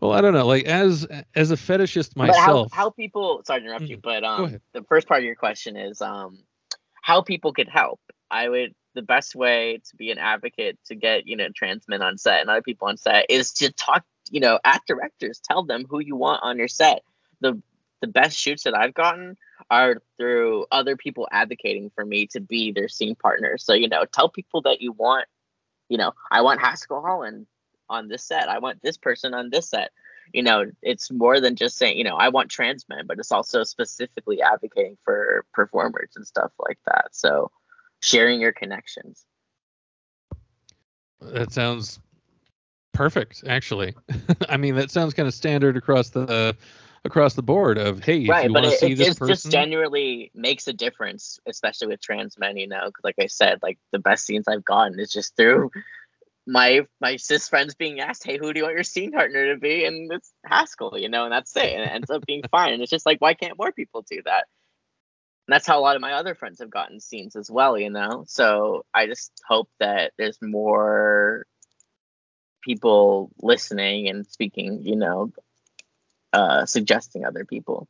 Well, 0.01 0.13
I 0.13 0.21
don't 0.21 0.33
know. 0.33 0.47
Like 0.47 0.65
as 0.65 1.07
as 1.35 1.51
a 1.51 1.55
fetishist 1.55 2.15
But 2.15 2.35
how, 2.35 2.47
myself, 2.47 2.69
how 2.73 2.89
people 2.89 3.43
sorry 3.45 3.61
to 3.61 3.65
interrupt 3.67 3.87
you, 3.87 3.97
but 3.97 4.23
um 4.23 4.59
the 4.73 4.83
first 4.83 5.07
part 5.07 5.19
of 5.19 5.25
your 5.25 5.35
question 5.35 5.77
is 5.77 6.01
um 6.01 6.39
how 7.01 7.21
people 7.21 7.53
could 7.53 7.69
help. 7.69 7.99
I 8.29 8.49
would 8.49 8.73
the 8.95 9.01
best 9.03 9.35
way 9.35 9.79
to 9.89 9.95
be 9.95 10.11
an 10.11 10.17
advocate 10.17 10.77
to 10.85 10.95
get, 10.95 11.27
you 11.27 11.37
know, 11.37 11.47
trans 11.55 11.87
men 11.87 12.01
on 12.01 12.17
set 12.17 12.41
and 12.41 12.49
other 12.49 12.61
people 12.61 12.87
on 12.87 12.97
set 12.97 13.27
is 13.29 13.53
to 13.53 13.71
talk, 13.71 14.03
you 14.29 14.39
know, 14.39 14.59
at 14.65 14.81
directors, 14.87 15.39
tell 15.39 15.63
them 15.63 15.85
who 15.89 15.99
you 15.99 16.15
want 16.15 16.41
on 16.43 16.57
your 16.57 16.67
set. 16.67 17.03
The 17.39 17.61
the 18.01 18.07
best 18.07 18.37
shoots 18.37 18.63
that 18.63 18.75
I've 18.75 18.95
gotten 18.95 19.37
are 19.69 20.01
through 20.17 20.65
other 20.71 20.97
people 20.97 21.27
advocating 21.31 21.91
for 21.93 22.03
me 22.03 22.25
to 22.27 22.39
be 22.39 22.71
their 22.71 22.87
scene 22.87 23.15
partner. 23.15 23.59
So, 23.59 23.73
you 23.73 23.87
know, 23.87 24.05
tell 24.05 24.27
people 24.27 24.63
that 24.63 24.81
you 24.81 24.91
want, 24.91 25.27
you 25.87 25.99
know, 25.99 26.13
I 26.31 26.41
want 26.41 26.59
Haskell 26.59 27.03
Holland 27.03 27.45
on 27.91 28.07
this 28.07 28.23
set. 28.23 28.49
I 28.49 28.59
want 28.59 28.81
this 28.81 28.97
person 28.97 29.33
on 29.33 29.49
this 29.51 29.69
set. 29.69 29.91
You 30.33 30.43
know, 30.43 30.65
it's 30.81 31.11
more 31.11 31.41
than 31.41 31.55
just 31.57 31.77
saying, 31.77 31.97
you 31.97 32.05
know, 32.05 32.15
I 32.15 32.29
want 32.29 32.49
trans 32.49 32.87
men, 32.87 33.05
but 33.05 33.19
it's 33.19 33.31
also 33.33 33.63
specifically 33.63 34.41
advocating 34.41 34.97
for 35.03 35.45
performers 35.53 36.11
and 36.15 36.25
stuff 36.25 36.51
like 36.57 36.79
that. 36.87 37.09
So 37.11 37.51
sharing 37.99 38.39
your 38.41 38.53
connections. 38.53 39.25
that 41.21 41.51
sounds 41.51 41.99
perfect. 42.93 43.43
Actually, 43.47 43.93
I 44.49 44.57
mean 44.57 44.75
that 44.75 44.89
sounds 44.91 45.13
kind 45.13 45.27
of 45.27 45.33
standard 45.33 45.77
across 45.77 46.09
the 46.09 46.55
across 47.03 47.33
the 47.33 47.43
board. 47.43 47.77
Of 47.77 48.03
hey, 48.03 48.19
if 48.21 48.27
right, 48.29 48.45
you 48.45 48.53
but 48.53 48.63
want 48.63 48.65
to 48.67 48.71
it, 48.73 48.79
see 48.79 48.91
it, 48.93 48.97
this 48.97 49.09
it 49.09 49.17
person, 49.17 49.33
just 49.33 49.51
genuinely 49.51 50.31
makes 50.33 50.67
a 50.67 50.73
difference, 50.73 51.39
especially 51.45 51.87
with 51.87 52.01
trans 52.01 52.37
men, 52.37 52.57
you 52.57 52.67
know, 52.67 52.83
'cause 52.83 53.03
like 53.03 53.15
I 53.19 53.27
said, 53.27 53.59
like 53.61 53.77
the 53.91 53.99
best 53.99 54.25
scenes 54.25 54.47
I've 54.47 54.65
gotten 54.65 54.99
is 54.99 55.11
just 55.11 55.35
through 55.35 55.71
my 56.47 56.81
my 56.99 57.17
cis 57.17 57.47
friends 57.47 57.75
being 57.75 57.99
asked, 57.99 58.23
"Hey, 58.23 58.37
who 58.37 58.51
do 58.53 58.59
you 58.59 58.63
want 58.63 58.75
your 58.75 58.83
scene 58.83 59.11
partner 59.11 59.53
to 59.53 59.59
be?" 59.59 59.85
And 59.85 60.11
it's 60.11 60.31
Haskell, 60.45 60.97
you 60.97 61.09
know, 61.09 61.23
and 61.23 61.31
that's 61.31 61.55
it. 61.55 61.73
And 61.73 61.83
it 61.83 61.91
ends 61.91 62.09
up 62.09 62.25
being 62.25 62.43
fine. 62.49 62.73
And 62.73 62.81
it's 62.81 62.91
just 62.91 63.05
like, 63.05 63.21
why 63.21 63.33
can't 63.33 63.57
more 63.57 63.71
people 63.71 64.03
do 64.09 64.21
that? 64.25 64.45
And 65.47 65.53
that's 65.53 65.67
how 65.67 65.79
a 65.79 65.81
lot 65.81 65.95
of 65.95 66.01
my 66.01 66.13
other 66.13 66.35
friends 66.35 66.59
have 66.59 66.69
gotten 66.69 66.99
scenes 66.99 67.35
as 67.35 67.49
well, 67.49 67.77
you 67.77 67.89
know. 67.89 68.25
So 68.27 68.85
I 68.93 69.07
just 69.07 69.31
hope 69.47 69.69
that 69.79 70.13
there's 70.17 70.39
more 70.41 71.45
people 72.61 73.31
listening 73.41 74.07
and 74.07 74.25
speaking, 74.25 74.81
you 74.83 74.95
know, 74.95 75.31
uh, 76.33 76.65
suggesting 76.65 77.25
other 77.25 77.45
people. 77.45 77.87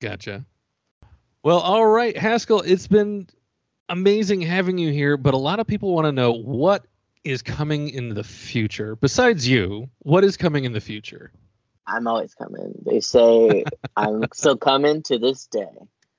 Gotcha. 0.00 0.44
Well, 1.42 1.58
all 1.58 1.86
right, 1.86 2.16
Haskell. 2.16 2.60
It's 2.60 2.86
been 2.86 3.28
amazing 3.88 4.42
having 4.42 4.78
you 4.78 4.92
here, 4.92 5.16
but 5.16 5.34
a 5.34 5.38
lot 5.38 5.60
of 5.60 5.66
people 5.66 5.94
want 5.94 6.06
to 6.06 6.12
know 6.12 6.32
what 6.32 6.84
is 7.24 7.42
coming 7.42 7.88
in 7.88 8.14
the 8.14 8.24
future. 8.24 8.96
Besides 8.96 9.48
you, 9.48 9.88
what 10.00 10.24
is 10.24 10.36
coming 10.36 10.64
in 10.64 10.72
the 10.72 10.80
future? 10.80 11.32
I'm 11.86 12.06
always 12.06 12.34
coming. 12.34 12.74
They 12.84 13.00
say 13.00 13.64
I'm 13.96 14.24
still 14.32 14.56
coming 14.56 15.02
to 15.04 15.18
this 15.18 15.46
day. 15.46 15.68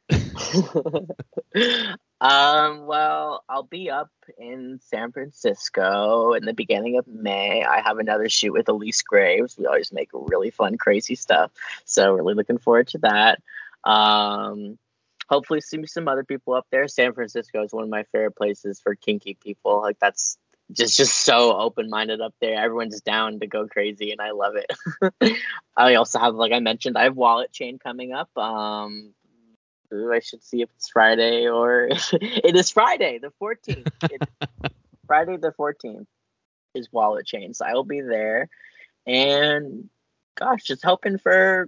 um, 2.22 2.86
well, 2.88 3.44
I'll 3.48 3.64
be 3.64 3.90
up 3.92 4.10
in 4.38 4.80
San 4.84 5.12
Francisco 5.12 6.34
in 6.34 6.46
the 6.46 6.54
beginning 6.54 6.98
of 6.98 7.08
May. 7.08 7.64
I 7.64 7.82
have 7.82 8.00
another 8.00 8.28
shoot 8.30 8.54
with 8.54 8.70
Elise 8.70 9.04
Graves. 9.04 9.58
We 9.58 9.68
always 9.68 9.94
make 9.94 10.10
really 10.14 10.50
fun, 10.50 10.78
crazy 10.78 11.16
stuff. 11.16 11.52
So 11.86 12.14
really 12.14 12.34
looking 12.34 12.58
forward 12.58 12.88
to 12.90 12.98
that. 13.00 13.42
Um, 13.84 14.78
hopefully 15.30 15.62
see 15.62 15.86
some 15.86 16.08
other 16.08 16.24
people 16.24 16.54
up 16.54 16.66
there. 16.72 16.88
San 16.88 17.14
Francisco 17.14 17.64
is 17.64 17.72
one 17.72 17.84
of 17.84 17.90
my 17.90 18.04
favorite 18.12 18.36
places 18.36 18.80
for 18.80 18.96
kinky 18.96 19.36
people. 19.36 19.82
Like 19.82 20.00
that's 20.00 20.38
just 20.72 20.98
just 20.98 21.16
so 21.16 21.58
open 21.58 21.90
minded 21.90 22.22
up 22.22 22.34
there. 22.40 22.62
Everyone's 22.62 23.02
down 23.02 23.40
to 23.40 23.48
go 23.48 23.68
crazy, 23.68 24.12
and 24.12 24.22
I 24.22 24.32
love 24.32 24.56
it. 24.56 25.36
I 25.78 25.96
also 25.96 26.20
have, 26.20 26.36
like 26.36 26.52
I 26.52 26.60
mentioned, 26.60 26.98
I 26.98 27.04
have 27.04 27.16
Wallet 27.16 27.52
Chain 27.52 27.80
coming 27.80 28.14
up. 28.14 28.36
Um, 28.38 29.14
ooh, 29.94 30.12
I 30.12 30.20
should 30.20 30.44
see 30.44 30.62
if 30.62 30.70
it's 30.76 30.90
Friday 30.90 31.48
or 31.48 31.90
it 32.14 32.56
is 32.56 32.70
Friday 32.70 33.20
the 33.20 33.32
fourteenth. 33.40 33.90
Friday 35.08 35.38
the 35.38 35.52
fourteenth 35.52 36.08
is 36.76 36.92
Wallet 36.92 37.26
Chain, 37.26 37.54
so 37.54 37.66
I 37.66 37.74
will 37.74 37.84
be 37.84 38.02
there. 38.02 38.50
And 39.08 39.90
gosh, 40.36 40.64
just 40.64 40.86
hoping 40.86 41.18
for 41.18 41.68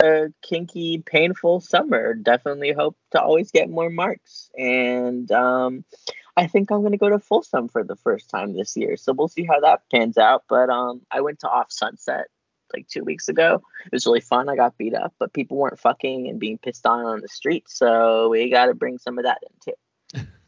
a 0.00 0.28
kinky, 0.42 0.98
painful 0.98 1.60
summer. 1.60 2.14
Definitely 2.14 2.72
hope 2.72 2.96
to 3.10 3.20
always 3.20 3.50
get 3.50 3.68
more 3.68 3.90
marks. 3.90 4.50
And 4.56 5.30
um, 5.32 5.84
I 6.36 6.46
think 6.46 6.70
I'm 6.70 6.82
gonna 6.82 6.96
go 6.96 7.08
to 7.08 7.18
Folsom 7.18 7.68
for 7.68 7.84
the 7.84 7.96
first 7.96 8.30
time 8.30 8.54
this 8.54 8.76
year. 8.76 8.96
So 8.96 9.12
we'll 9.12 9.28
see 9.28 9.44
how 9.44 9.60
that 9.60 9.82
pans 9.90 10.18
out. 10.18 10.44
But 10.48 10.70
um, 10.70 11.02
I 11.10 11.20
went 11.20 11.40
to 11.40 11.48
Off 11.48 11.70
Sunset 11.70 12.26
like 12.72 12.88
two 12.88 13.04
weeks 13.04 13.28
ago. 13.28 13.62
It 13.86 13.92
was 13.92 14.06
really 14.06 14.20
fun. 14.20 14.48
I 14.48 14.56
got 14.56 14.78
beat 14.78 14.94
up, 14.94 15.14
but 15.18 15.32
people 15.32 15.56
weren't 15.56 15.78
fucking 15.78 16.28
and 16.28 16.38
being 16.38 16.58
pissed 16.58 16.86
on 16.86 17.04
on 17.04 17.20
the 17.20 17.28
street. 17.28 17.64
So 17.68 18.28
we 18.28 18.50
got 18.50 18.66
to 18.66 18.74
bring 18.74 18.98
some 18.98 19.18
of 19.18 19.24
that 19.24 19.38
in 19.42 19.72
too. 19.72 19.76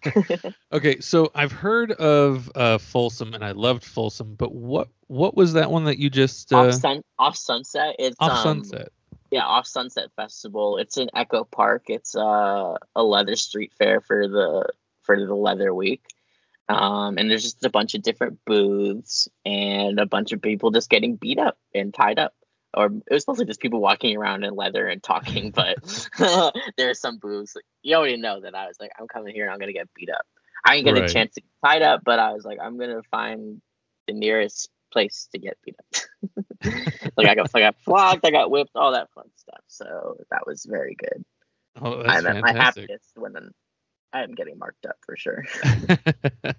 okay, 0.73 0.99
so 1.01 1.31
I've 1.35 1.53
heard 1.53 1.93
of 1.93 2.51
uh, 2.55 2.79
Folsom, 2.79 3.35
and 3.35 3.45
I 3.45 3.53
loved 3.53 3.85
Folsom. 3.85 4.35
But 4.35 4.53
what 4.53 4.89
what 5.07 5.37
was 5.37 5.53
that 5.53 5.71
one 5.71 5.85
that 5.85 5.99
you 5.99 6.11
just 6.11 6.53
uh, 6.53 6.69
off, 6.69 6.75
sun, 6.75 7.03
off 7.19 7.37
Sunset? 7.37 7.97
It's 7.99 8.17
off 8.19 8.47
um, 8.47 8.65
Sunset? 8.65 8.89
Yeah, 9.31 9.45
off 9.45 9.67
Sunset 9.67 10.11
Festival. 10.17 10.79
It's 10.79 10.97
in 10.97 11.09
Echo 11.15 11.45
Park. 11.45 11.85
It's 11.89 12.17
uh, 12.17 12.75
a 12.97 13.03
leather 13.03 13.37
street 13.37 13.73
fair 13.79 14.01
for 14.01 14.29
the 14.29 14.69
for 15.21 15.27
the 15.27 15.35
leather 15.35 15.75
week. 15.75 16.05
Um, 16.69 17.19
and 17.19 17.31
there's 17.31 17.43
just 17.43 17.65
a 17.65 17.71
bunch 17.71 17.95
of 17.95 18.03
different 18.03 18.39
booths 18.47 19.29
and 19.45 19.99
a 19.99 20.07
bunch 20.07 20.33
of 20.33 20.41
people 20.41 20.71
just 20.71 20.89
getting 20.91 21.17
beat 21.17 21.39
up 21.39 21.59
and 21.75 21.93
tied 21.93 22.19
up. 22.19 22.35
Or 22.75 22.87
it 22.87 23.13
was 23.13 23.29
mostly 23.29 23.45
just 23.45 23.61
people 23.61 23.81
walking 23.81 24.17
around 24.17 24.45
in 24.45 24.55
leather 24.55 24.87
and 24.87 25.03
talking, 25.03 25.51
but 25.55 25.77
there 26.79 26.91
are 26.91 26.95
some 26.95 27.19
booths. 27.19 27.57
You 27.83 27.97
already 27.97 28.17
know 28.17 28.41
that 28.41 28.55
I 28.55 28.67
was 28.67 28.79
like, 28.81 28.93
I'm 28.99 29.09
coming 29.09 29.35
here 29.35 29.45
and 29.45 29.53
I'm 29.53 29.59
gonna 29.59 29.73
get 29.75 29.93
beat 29.95 30.09
up. 30.11 30.25
I 30.65 30.77
didn't 30.77 30.87
get 30.95 30.95
Right. 30.95 31.11
a 31.11 31.13
chance 31.13 31.35
to 31.35 31.41
get 31.43 31.51
tied 31.65 31.83
up, 31.83 32.03
but 32.05 32.19
I 32.19 32.33
was 32.33 32.45
like, 32.45 32.59
I'm 32.63 32.79
gonna 32.79 33.03
find 33.11 33.61
the 34.07 34.15
nearest 34.15 34.71
place 34.93 35.29
to 35.33 35.39
get 35.39 35.59
beat 35.63 35.77
up. 35.79 36.03
like 37.17 37.27
I 37.27 37.35
got, 37.35 37.51
I 37.55 37.61
got 37.61 37.77
flogged, 37.85 38.25
I 38.25 38.31
got 38.31 38.51
whipped, 38.51 38.77
all 38.77 38.93
that 38.93 39.11
fun 39.11 39.27
stuff. 39.37 39.63
So 39.67 40.17
that 40.31 40.47
was 40.47 40.65
very 40.65 40.95
good. 40.95 41.25
Oh, 41.81 42.03
that's 42.03 42.19
I'm 42.19 42.27
at 42.27 42.41
my 42.41 42.53
fantastic. 42.53 42.85
happiest 42.85 43.13
when 43.17 43.33
I'm, 44.13 44.31
I'm 44.31 44.35
getting 44.35 44.59
marked 44.59 44.87
up 44.87 44.97
for 45.01 45.17
sure. 45.17 45.45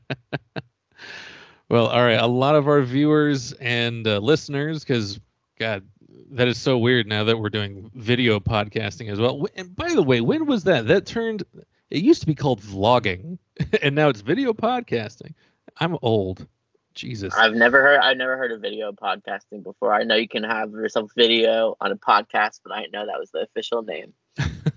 well, 1.69 1.87
all 1.87 2.03
right. 2.03 2.19
A 2.19 2.27
lot 2.27 2.55
of 2.55 2.67
our 2.67 2.81
viewers 2.81 3.53
and 3.53 4.07
uh, 4.07 4.19
listeners, 4.19 4.83
because 4.83 5.19
God, 5.59 5.83
that 6.31 6.47
is 6.47 6.57
so 6.57 6.77
weird 6.77 7.07
now 7.07 7.23
that 7.23 7.37
we're 7.37 7.49
doing 7.49 7.89
video 7.95 8.39
podcasting 8.39 9.11
as 9.11 9.19
well. 9.19 9.45
And 9.55 9.75
by 9.75 9.93
the 9.93 10.03
way, 10.03 10.21
when 10.21 10.45
was 10.45 10.63
that? 10.65 10.87
That 10.87 11.05
turned. 11.05 11.43
It 11.89 12.03
used 12.03 12.21
to 12.21 12.27
be 12.27 12.35
called 12.35 12.59
vlogging, 12.61 13.37
and 13.83 13.95
now 13.95 14.09
it's 14.09 14.21
video 14.21 14.53
podcasting. 14.53 15.33
I'm 15.77 15.97
old. 16.01 16.47
Jesus. 16.95 17.33
I've 17.35 17.55
never 17.55 17.81
heard 17.81 17.99
I've 18.01 18.17
never 18.17 18.37
heard 18.37 18.51
of 18.51 18.61
video 18.61 18.91
podcasting 18.91 19.63
before. 19.63 19.95
I 19.95 20.03
know 20.03 20.15
you 20.15 20.27
can 20.27 20.43
have 20.43 20.71
yourself 20.73 21.11
video 21.15 21.75
on 21.81 21.91
a 21.91 21.95
podcast, 21.95 22.59
but 22.63 22.71
I 22.71 22.81
didn't 22.81 22.93
know 22.93 23.07
that 23.07 23.19
was 23.19 23.31
the 23.31 23.39
official 23.39 23.81
name. 23.81 24.13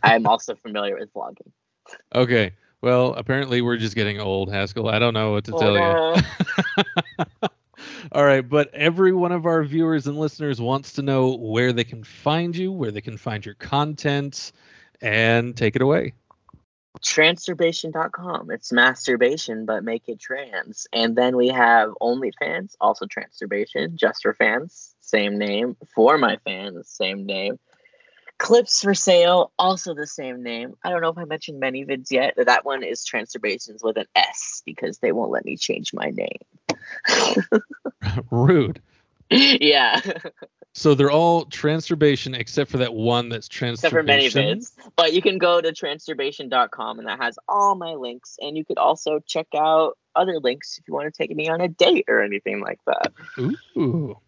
I 0.02 0.14
am 0.14 0.26
also 0.26 0.54
familiar 0.54 0.98
with 0.98 1.12
vlogging. 1.12 1.52
Okay. 2.14 2.52
Well, 2.86 3.14
apparently 3.14 3.62
we're 3.62 3.78
just 3.78 3.96
getting 3.96 4.20
old, 4.20 4.48
Haskell. 4.48 4.88
I 4.88 5.00
don't 5.00 5.12
know 5.12 5.32
what 5.32 5.42
to 5.46 5.54
Oh, 5.56 5.58
tell 5.58 5.74
you. 5.74 7.48
All 8.12 8.24
right, 8.24 8.48
but 8.48 8.72
every 8.72 9.10
one 9.10 9.32
of 9.32 9.44
our 9.44 9.64
viewers 9.64 10.06
and 10.06 10.16
listeners 10.16 10.60
wants 10.60 10.92
to 10.92 11.02
know 11.02 11.34
where 11.34 11.72
they 11.72 11.82
can 11.82 12.04
find 12.04 12.56
you, 12.56 12.70
where 12.70 12.92
they 12.92 13.00
can 13.00 13.16
find 13.16 13.44
your 13.44 13.56
content, 13.56 14.52
and 15.00 15.56
take 15.56 15.74
it 15.74 15.82
away. 15.82 16.12
Transturbation.com. 17.02 18.52
It's 18.52 18.70
masturbation, 18.70 19.66
but 19.66 19.82
make 19.82 20.08
it 20.08 20.20
trans. 20.20 20.86
And 20.92 21.16
then 21.16 21.36
we 21.36 21.48
have 21.48 21.90
OnlyFans, 22.00 22.76
also 22.80 23.06
Transturbation, 23.06 23.96
just 23.96 24.22
for 24.22 24.32
fans, 24.32 24.94
same 25.00 25.38
name. 25.38 25.76
For 25.92 26.18
my 26.18 26.36
fans, 26.44 26.88
same 26.88 27.26
name. 27.26 27.58
Clips 28.38 28.82
for 28.82 28.94
sale, 28.94 29.52
also 29.58 29.94
the 29.94 30.06
same 30.06 30.42
name. 30.42 30.74
I 30.84 30.90
don't 30.90 31.00
know 31.00 31.08
if 31.08 31.18
I 31.18 31.24
mentioned 31.24 31.62
ManyVids 31.62 32.10
yet. 32.10 32.34
That 32.36 32.64
one 32.64 32.82
is 32.82 33.04
Transturbations 33.04 33.82
with 33.82 33.96
an 33.96 34.06
S 34.14 34.62
because 34.66 34.98
they 34.98 35.12
won't 35.12 35.30
let 35.30 35.44
me 35.44 35.56
change 35.56 35.92
my 35.94 36.10
name. 36.10 36.38
Rude. 38.30 38.80
yeah, 39.30 40.00
So 40.76 40.94
they're 40.94 41.10
all 41.10 41.46
transturbation 41.46 42.34
except 42.34 42.70
for 42.70 42.76
that 42.76 42.92
one 42.92 43.30
that's 43.30 43.48
transturbation. 43.48 44.26
except 44.26 44.34
for 44.34 44.42
ManyVids. 44.84 44.92
But 44.94 45.14
you 45.14 45.22
can 45.22 45.38
go 45.38 45.58
to 45.58 45.72
transturbation.com 45.72 46.98
and 46.98 47.08
that 47.08 47.18
has 47.18 47.38
all 47.48 47.74
my 47.76 47.94
links. 47.94 48.36
And 48.42 48.58
you 48.58 48.64
could 48.66 48.76
also 48.76 49.20
check 49.20 49.46
out 49.56 49.96
other 50.14 50.38
links 50.38 50.76
if 50.78 50.86
you 50.86 50.92
want 50.92 51.12
to 51.12 51.16
take 51.16 51.34
me 51.34 51.48
on 51.48 51.62
a 51.62 51.68
date 51.68 52.04
or 52.08 52.22
anything 52.22 52.60
like 52.60 52.78
that. 52.86 53.12
Ooh. 53.74 54.18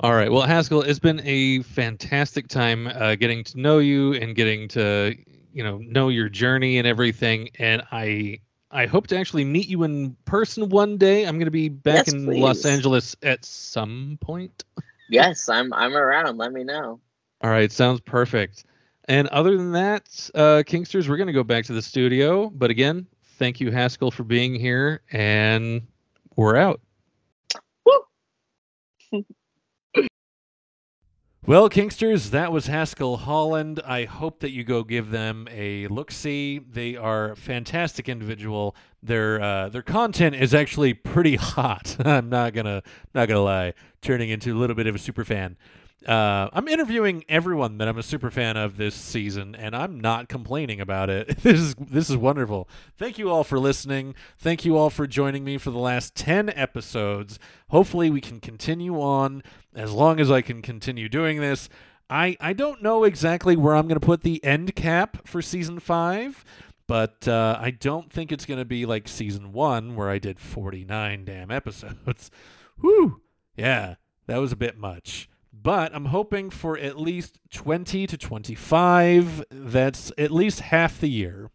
All 0.00 0.14
right. 0.14 0.30
Well, 0.30 0.42
Haskell, 0.42 0.82
it's 0.82 0.98
been 0.98 1.22
a 1.24 1.62
fantastic 1.62 2.48
time 2.48 2.86
uh, 2.86 3.14
getting 3.14 3.42
to 3.44 3.58
know 3.58 3.78
you 3.78 4.12
and 4.12 4.36
getting 4.36 4.68
to, 4.68 5.16
you 5.54 5.64
know, 5.64 5.78
know 5.78 6.10
your 6.10 6.28
journey 6.28 6.76
and 6.76 6.86
everything. 6.86 7.48
And 7.58 7.82
I, 7.90 8.40
I 8.70 8.84
hope 8.84 9.06
to 9.08 9.18
actually 9.18 9.44
meet 9.44 9.68
you 9.68 9.84
in 9.84 10.14
person 10.26 10.68
one 10.68 10.98
day. 10.98 11.24
I'm 11.24 11.36
going 11.36 11.46
to 11.46 11.50
be 11.50 11.70
back 11.70 12.08
Yes, 12.08 12.12
in 12.12 12.26
Los. 12.26 12.66
Angeles 12.66 13.16
at 13.22 13.42
some 13.46 14.18
point. 14.20 14.64
Yes, 15.08 15.48
I'm 15.48 15.72
I'm 15.72 15.96
around. 15.96 16.36
Let 16.36 16.52
me 16.52 16.62
know. 16.62 17.00
All 17.42 17.50
right. 17.50 17.72
Sounds 17.72 18.00
perfect. 18.00 18.64
And 19.08 19.28
other 19.28 19.56
than 19.56 19.72
that, 19.72 20.30
uh, 20.34 20.62
Kinksters, 20.66 21.08
we're 21.08 21.16
going 21.16 21.28
to 21.28 21.32
go 21.32 21.44
back 21.44 21.64
to 21.66 21.72
the 21.72 21.80
studio. 21.82 22.50
But 22.50 22.70
again, 22.70 23.06
thank 23.38 23.60
you, 23.60 23.70
Haskell, 23.70 24.10
for 24.10 24.24
being 24.24 24.54
here. 24.54 25.00
And 25.10 25.86
we're 26.34 26.56
out. 26.56 26.80
Well, 31.46 31.70
Kinksters, 31.70 32.30
that 32.30 32.50
was 32.50 32.66
Haskell 32.66 33.18
Holland. 33.18 33.80
I 33.86 34.02
hope 34.02 34.40
that 34.40 34.50
you 34.50 34.64
go 34.64 34.82
give 34.82 35.12
them 35.12 35.46
a 35.48 35.86
look 35.86 36.10
see. 36.10 36.58
They 36.58 36.96
are 36.96 37.30
a 37.30 37.36
fantastic 37.36 38.08
individual. 38.08 38.74
Their 39.00 39.40
uh, 39.40 39.68
their 39.68 39.82
content 39.82 40.34
is 40.34 40.54
actually 40.54 40.92
pretty 40.94 41.36
hot. 41.40 41.98
I'm 42.04 42.28
not 42.28 42.52
gonna 42.52 42.82
not 43.14 43.28
gonna 43.28 43.42
lie, 43.42 43.74
turning 44.02 44.30
into 44.30 44.54
a 44.54 44.58
little 44.58 44.74
bit 44.74 44.88
of 44.88 44.96
a 44.96 44.98
super 44.98 45.24
fan. 45.24 45.56
Uh, 46.04 46.48
I'm 46.52 46.68
interviewing 46.68 47.24
everyone 47.28 47.78
that 47.78 47.88
I'm 47.88 47.96
a 47.98 48.02
super 48.02 48.30
fan 48.30 48.56
of 48.56 48.76
this 48.76 48.94
season, 48.94 49.54
and 49.54 49.74
I'm 49.74 49.98
not 49.98 50.28
complaining 50.28 50.80
about 50.80 51.10
it. 51.10 51.38
This 51.42 51.60
is 51.60 51.74
this 51.76 52.10
is 52.10 52.16
wonderful. 52.16 52.68
Thank 52.96 53.18
you 53.18 53.30
all 53.30 53.44
for 53.44 53.58
listening. 53.58 54.14
Thank 54.38 54.64
you 54.64 54.76
all 54.76 54.90
for 54.90 55.06
joining 55.06 55.42
me 55.44 55.58
for 55.58 55.70
the 55.70 55.78
last 55.78 56.14
ten 56.14 56.50
episodes. 56.50 57.38
Hopefully, 57.70 58.10
we 58.10 58.20
can 58.20 58.40
continue 58.40 59.00
on 59.00 59.42
as 59.74 59.92
long 59.92 60.20
as 60.20 60.30
I 60.30 60.42
can 60.42 60.60
continue 60.60 61.08
doing 61.08 61.40
this. 61.40 61.68
I 62.10 62.36
I 62.40 62.52
don't 62.52 62.82
know 62.82 63.04
exactly 63.04 63.56
where 63.56 63.74
I'm 63.74 63.88
going 63.88 64.00
to 64.00 64.06
put 64.06 64.22
the 64.22 64.42
end 64.44 64.74
cap 64.76 65.26
for 65.26 65.40
season 65.40 65.80
five, 65.80 66.44
but 66.86 67.26
uh, 67.26 67.58
I 67.60 67.70
don't 67.70 68.12
think 68.12 68.32
it's 68.32 68.46
going 68.46 68.58
to 68.58 68.64
be 68.64 68.86
like 68.86 69.08
season 69.08 69.52
one 69.52 69.96
where 69.96 70.10
I 70.10 70.18
did 70.18 70.38
49 70.38 71.24
damn 71.24 71.50
episodes. 71.50 72.30
Whew, 72.80 73.22
yeah, 73.56 73.94
that 74.26 74.38
was 74.38 74.52
a 74.52 74.56
bit 74.56 74.76
much. 74.78 75.28
But 75.66 75.92
I'm 75.96 76.04
hoping 76.04 76.50
for 76.50 76.78
at 76.78 76.96
least 76.96 77.40
20 77.52 78.06
to 78.06 78.16
25. 78.16 79.46
That's 79.50 80.12
at 80.16 80.30
least 80.30 80.60
half 80.60 81.00
the 81.00 81.08
year. 81.08 81.50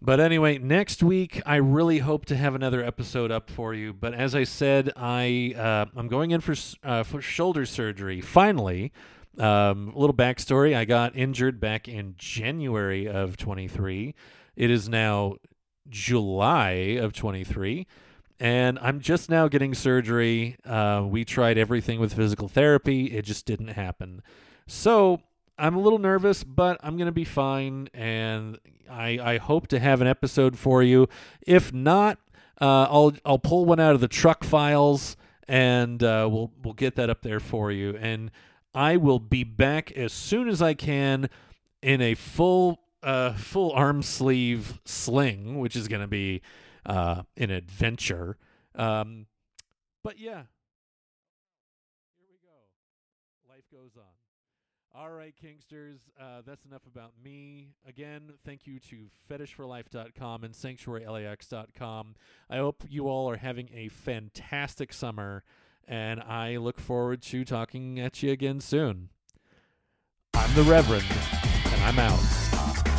But 0.00 0.20
anyway, 0.20 0.58
next 0.58 1.02
week 1.02 1.42
I 1.44 1.56
really 1.56 1.98
hope 1.98 2.24
to 2.26 2.36
have 2.36 2.54
another 2.54 2.84
episode 2.84 3.32
up 3.32 3.50
for 3.50 3.74
you. 3.74 3.92
But 3.92 4.14
as 4.14 4.36
I 4.36 4.44
said, 4.44 4.92
I 4.94 5.54
uh, 5.58 5.86
I'm 5.96 6.06
going 6.06 6.30
in 6.30 6.40
for 6.40 6.54
uh, 6.84 7.02
for 7.02 7.20
shoulder 7.20 7.66
surgery. 7.66 8.20
Finally, 8.20 8.92
um, 9.40 9.88
a 9.88 9.98
little 9.98 10.14
backstory: 10.14 10.76
I 10.76 10.84
got 10.84 11.16
injured 11.16 11.58
back 11.58 11.88
in 11.88 12.14
January 12.16 13.08
of 13.08 13.36
23. 13.36 14.14
It 14.54 14.70
is 14.70 14.88
now 14.88 15.34
July 15.88 16.96
of 17.00 17.12
23. 17.12 17.88
And 18.40 18.78
I'm 18.80 19.00
just 19.00 19.28
now 19.28 19.48
getting 19.48 19.74
surgery. 19.74 20.56
Uh, 20.64 21.04
we 21.06 21.24
tried 21.24 21.58
everything 21.58 21.98
with 21.98 22.14
physical 22.14 22.48
therapy, 22.48 23.06
it 23.06 23.24
just 23.24 23.46
didn't 23.46 23.68
happen. 23.68 24.22
So 24.66 25.20
I'm 25.58 25.74
a 25.74 25.80
little 25.80 25.98
nervous, 25.98 26.44
but 26.44 26.78
I'm 26.82 26.96
going 26.96 27.06
to 27.06 27.12
be 27.12 27.24
fine. 27.24 27.88
And 27.92 28.58
I, 28.88 29.18
I 29.20 29.38
hope 29.38 29.66
to 29.68 29.80
have 29.80 30.00
an 30.00 30.06
episode 30.06 30.56
for 30.56 30.82
you. 30.82 31.08
If 31.46 31.72
not, 31.72 32.18
uh, 32.60 32.86
I'll, 32.90 33.12
I'll 33.24 33.38
pull 33.38 33.64
one 33.64 33.80
out 33.80 33.94
of 33.94 34.00
the 34.00 34.08
truck 34.08 34.44
files 34.44 35.16
and 35.48 36.02
uh, 36.02 36.28
we'll, 36.30 36.52
we'll 36.62 36.74
get 36.74 36.96
that 36.96 37.10
up 37.10 37.22
there 37.22 37.40
for 37.40 37.72
you. 37.72 37.96
And 37.96 38.30
I 38.74 38.96
will 38.96 39.18
be 39.18 39.44
back 39.44 39.90
as 39.92 40.12
soon 40.12 40.48
as 40.48 40.60
I 40.62 40.74
can 40.74 41.30
in 41.82 42.00
a 42.00 42.14
full 42.14 42.80
uh, 43.02 43.32
full 43.34 43.72
arm 43.72 44.02
sleeve 44.02 44.80
sling, 44.84 45.58
which 45.58 45.76
is 45.76 45.88
going 45.88 46.02
to 46.02 46.08
be 46.08 46.42
uh, 46.88 47.22
an 47.36 47.50
adventure. 47.50 48.36
Um, 48.74 49.26
but 50.02 50.18
yeah, 50.18 50.42
here 52.16 52.26
we 52.28 52.38
go. 52.42 53.48
Life 53.48 53.64
goes 53.70 53.96
on. 53.96 54.04
All 54.94 55.10
right, 55.10 55.34
Kinksters, 55.40 55.98
uh, 56.20 56.40
that's 56.44 56.64
enough 56.64 56.86
about 56.92 57.12
me. 57.22 57.68
Again, 57.86 58.32
thank 58.44 58.66
you 58.66 58.80
to 58.80 59.10
fetishforlife.com 59.30 60.42
and 60.42 60.54
sanctuarylax.com. 60.54 62.14
I 62.50 62.56
hope 62.56 62.82
you 62.88 63.06
all 63.06 63.30
are 63.30 63.36
having 63.36 63.68
a 63.72 63.88
fantastic 63.88 64.92
summer, 64.92 65.44
and 65.86 66.20
I 66.20 66.56
look 66.56 66.80
forward 66.80 67.22
to 67.22 67.44
talking 67.44 68.00
at 68.00 68.22
you 68.22 68.32
again 68.32 68.60
soon. 68.60 69.10
I'm 70.34 70.52
the 70.54 70.62
Reverend, 70.62 71.04
and 71.72 71.84
I'm 71.84 71.98
out. 71.98 72.97